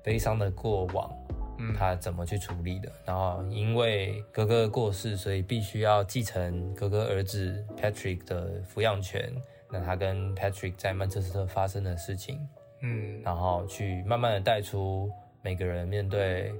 [0.03, 1.11] 悲伤的过往，
[1.59, 2.91] 嗯他怎么去处理的。
[3.05, 9.31] 然后因为哥哥的过世，所以必须要继承哥哥儿子 Patrick 的抚养权。
[9.71, 12.39] 那他跟 Patrick 在曼彻斯特发生的事情，
[12.81, 15.11] 嗯然后去慢慢的带出
[15.43, 16.53] 每个人面对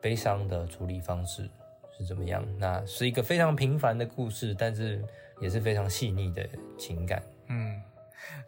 [0.00, 1.48] 悲伤的处理方式
[1.96, 2.44] 是怎么样。
[2.58, 5.04] 那是一个非常平凡的故事，但是
[5.40, 6.48] 也是非常细腻的
[6.78, 7.22] 情感。
[7.48, 7.80] 嗯，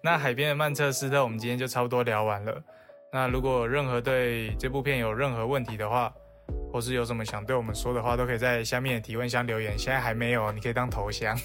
[0.02, 2.62] 那海边的曼彻斯特，我们今天就差不多聊完了。
[3.12, 6.12] 那如果任何对这部片有任何问题的话，
[6.72, 9.78] 或是有什么想对我们说的话，都可以在下面的提问箱留言。
[9.78, 11.36] 现在还没有，你可以当头像。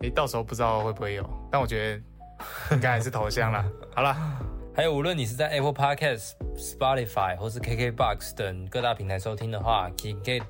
[0.00, 3.62] 诶，到时候不知道会不会有，但我觉得应该还是头像啦。
[3.94, 4.16] 好了，
[4.74, 10.40] 还有，无论你是在 Apple Podcast、Spotify 或是 KKBox 等各大平台收听的话，请给，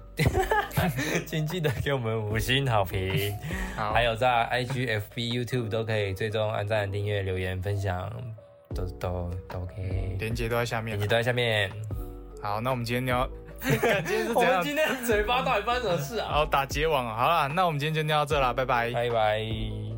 [1.27, 3.37] 请记得给我们五星好评。
[3.75, 8.09] 好，还有在 IG、FB、YouTube 都可以追踪、按赞、订阅、留言、分享，
[8.73, 10.17] 都都都 OK。
[10.21, 11.07] 连接都在下面链接。
[11.09, 11.69] 都在下面。
[12.41, 13.29] 好，那我们今天聊，
[13.61, 14.05] 看
[14.63, 16.29] 今天嘴巴到底发生什么事啊？
[16.31, 17.05] 好，打结网。
[17.15, 18.91] 好了，那我们今天就聊到这啦，拜拜。
[18.91, 19.90] 拜拜。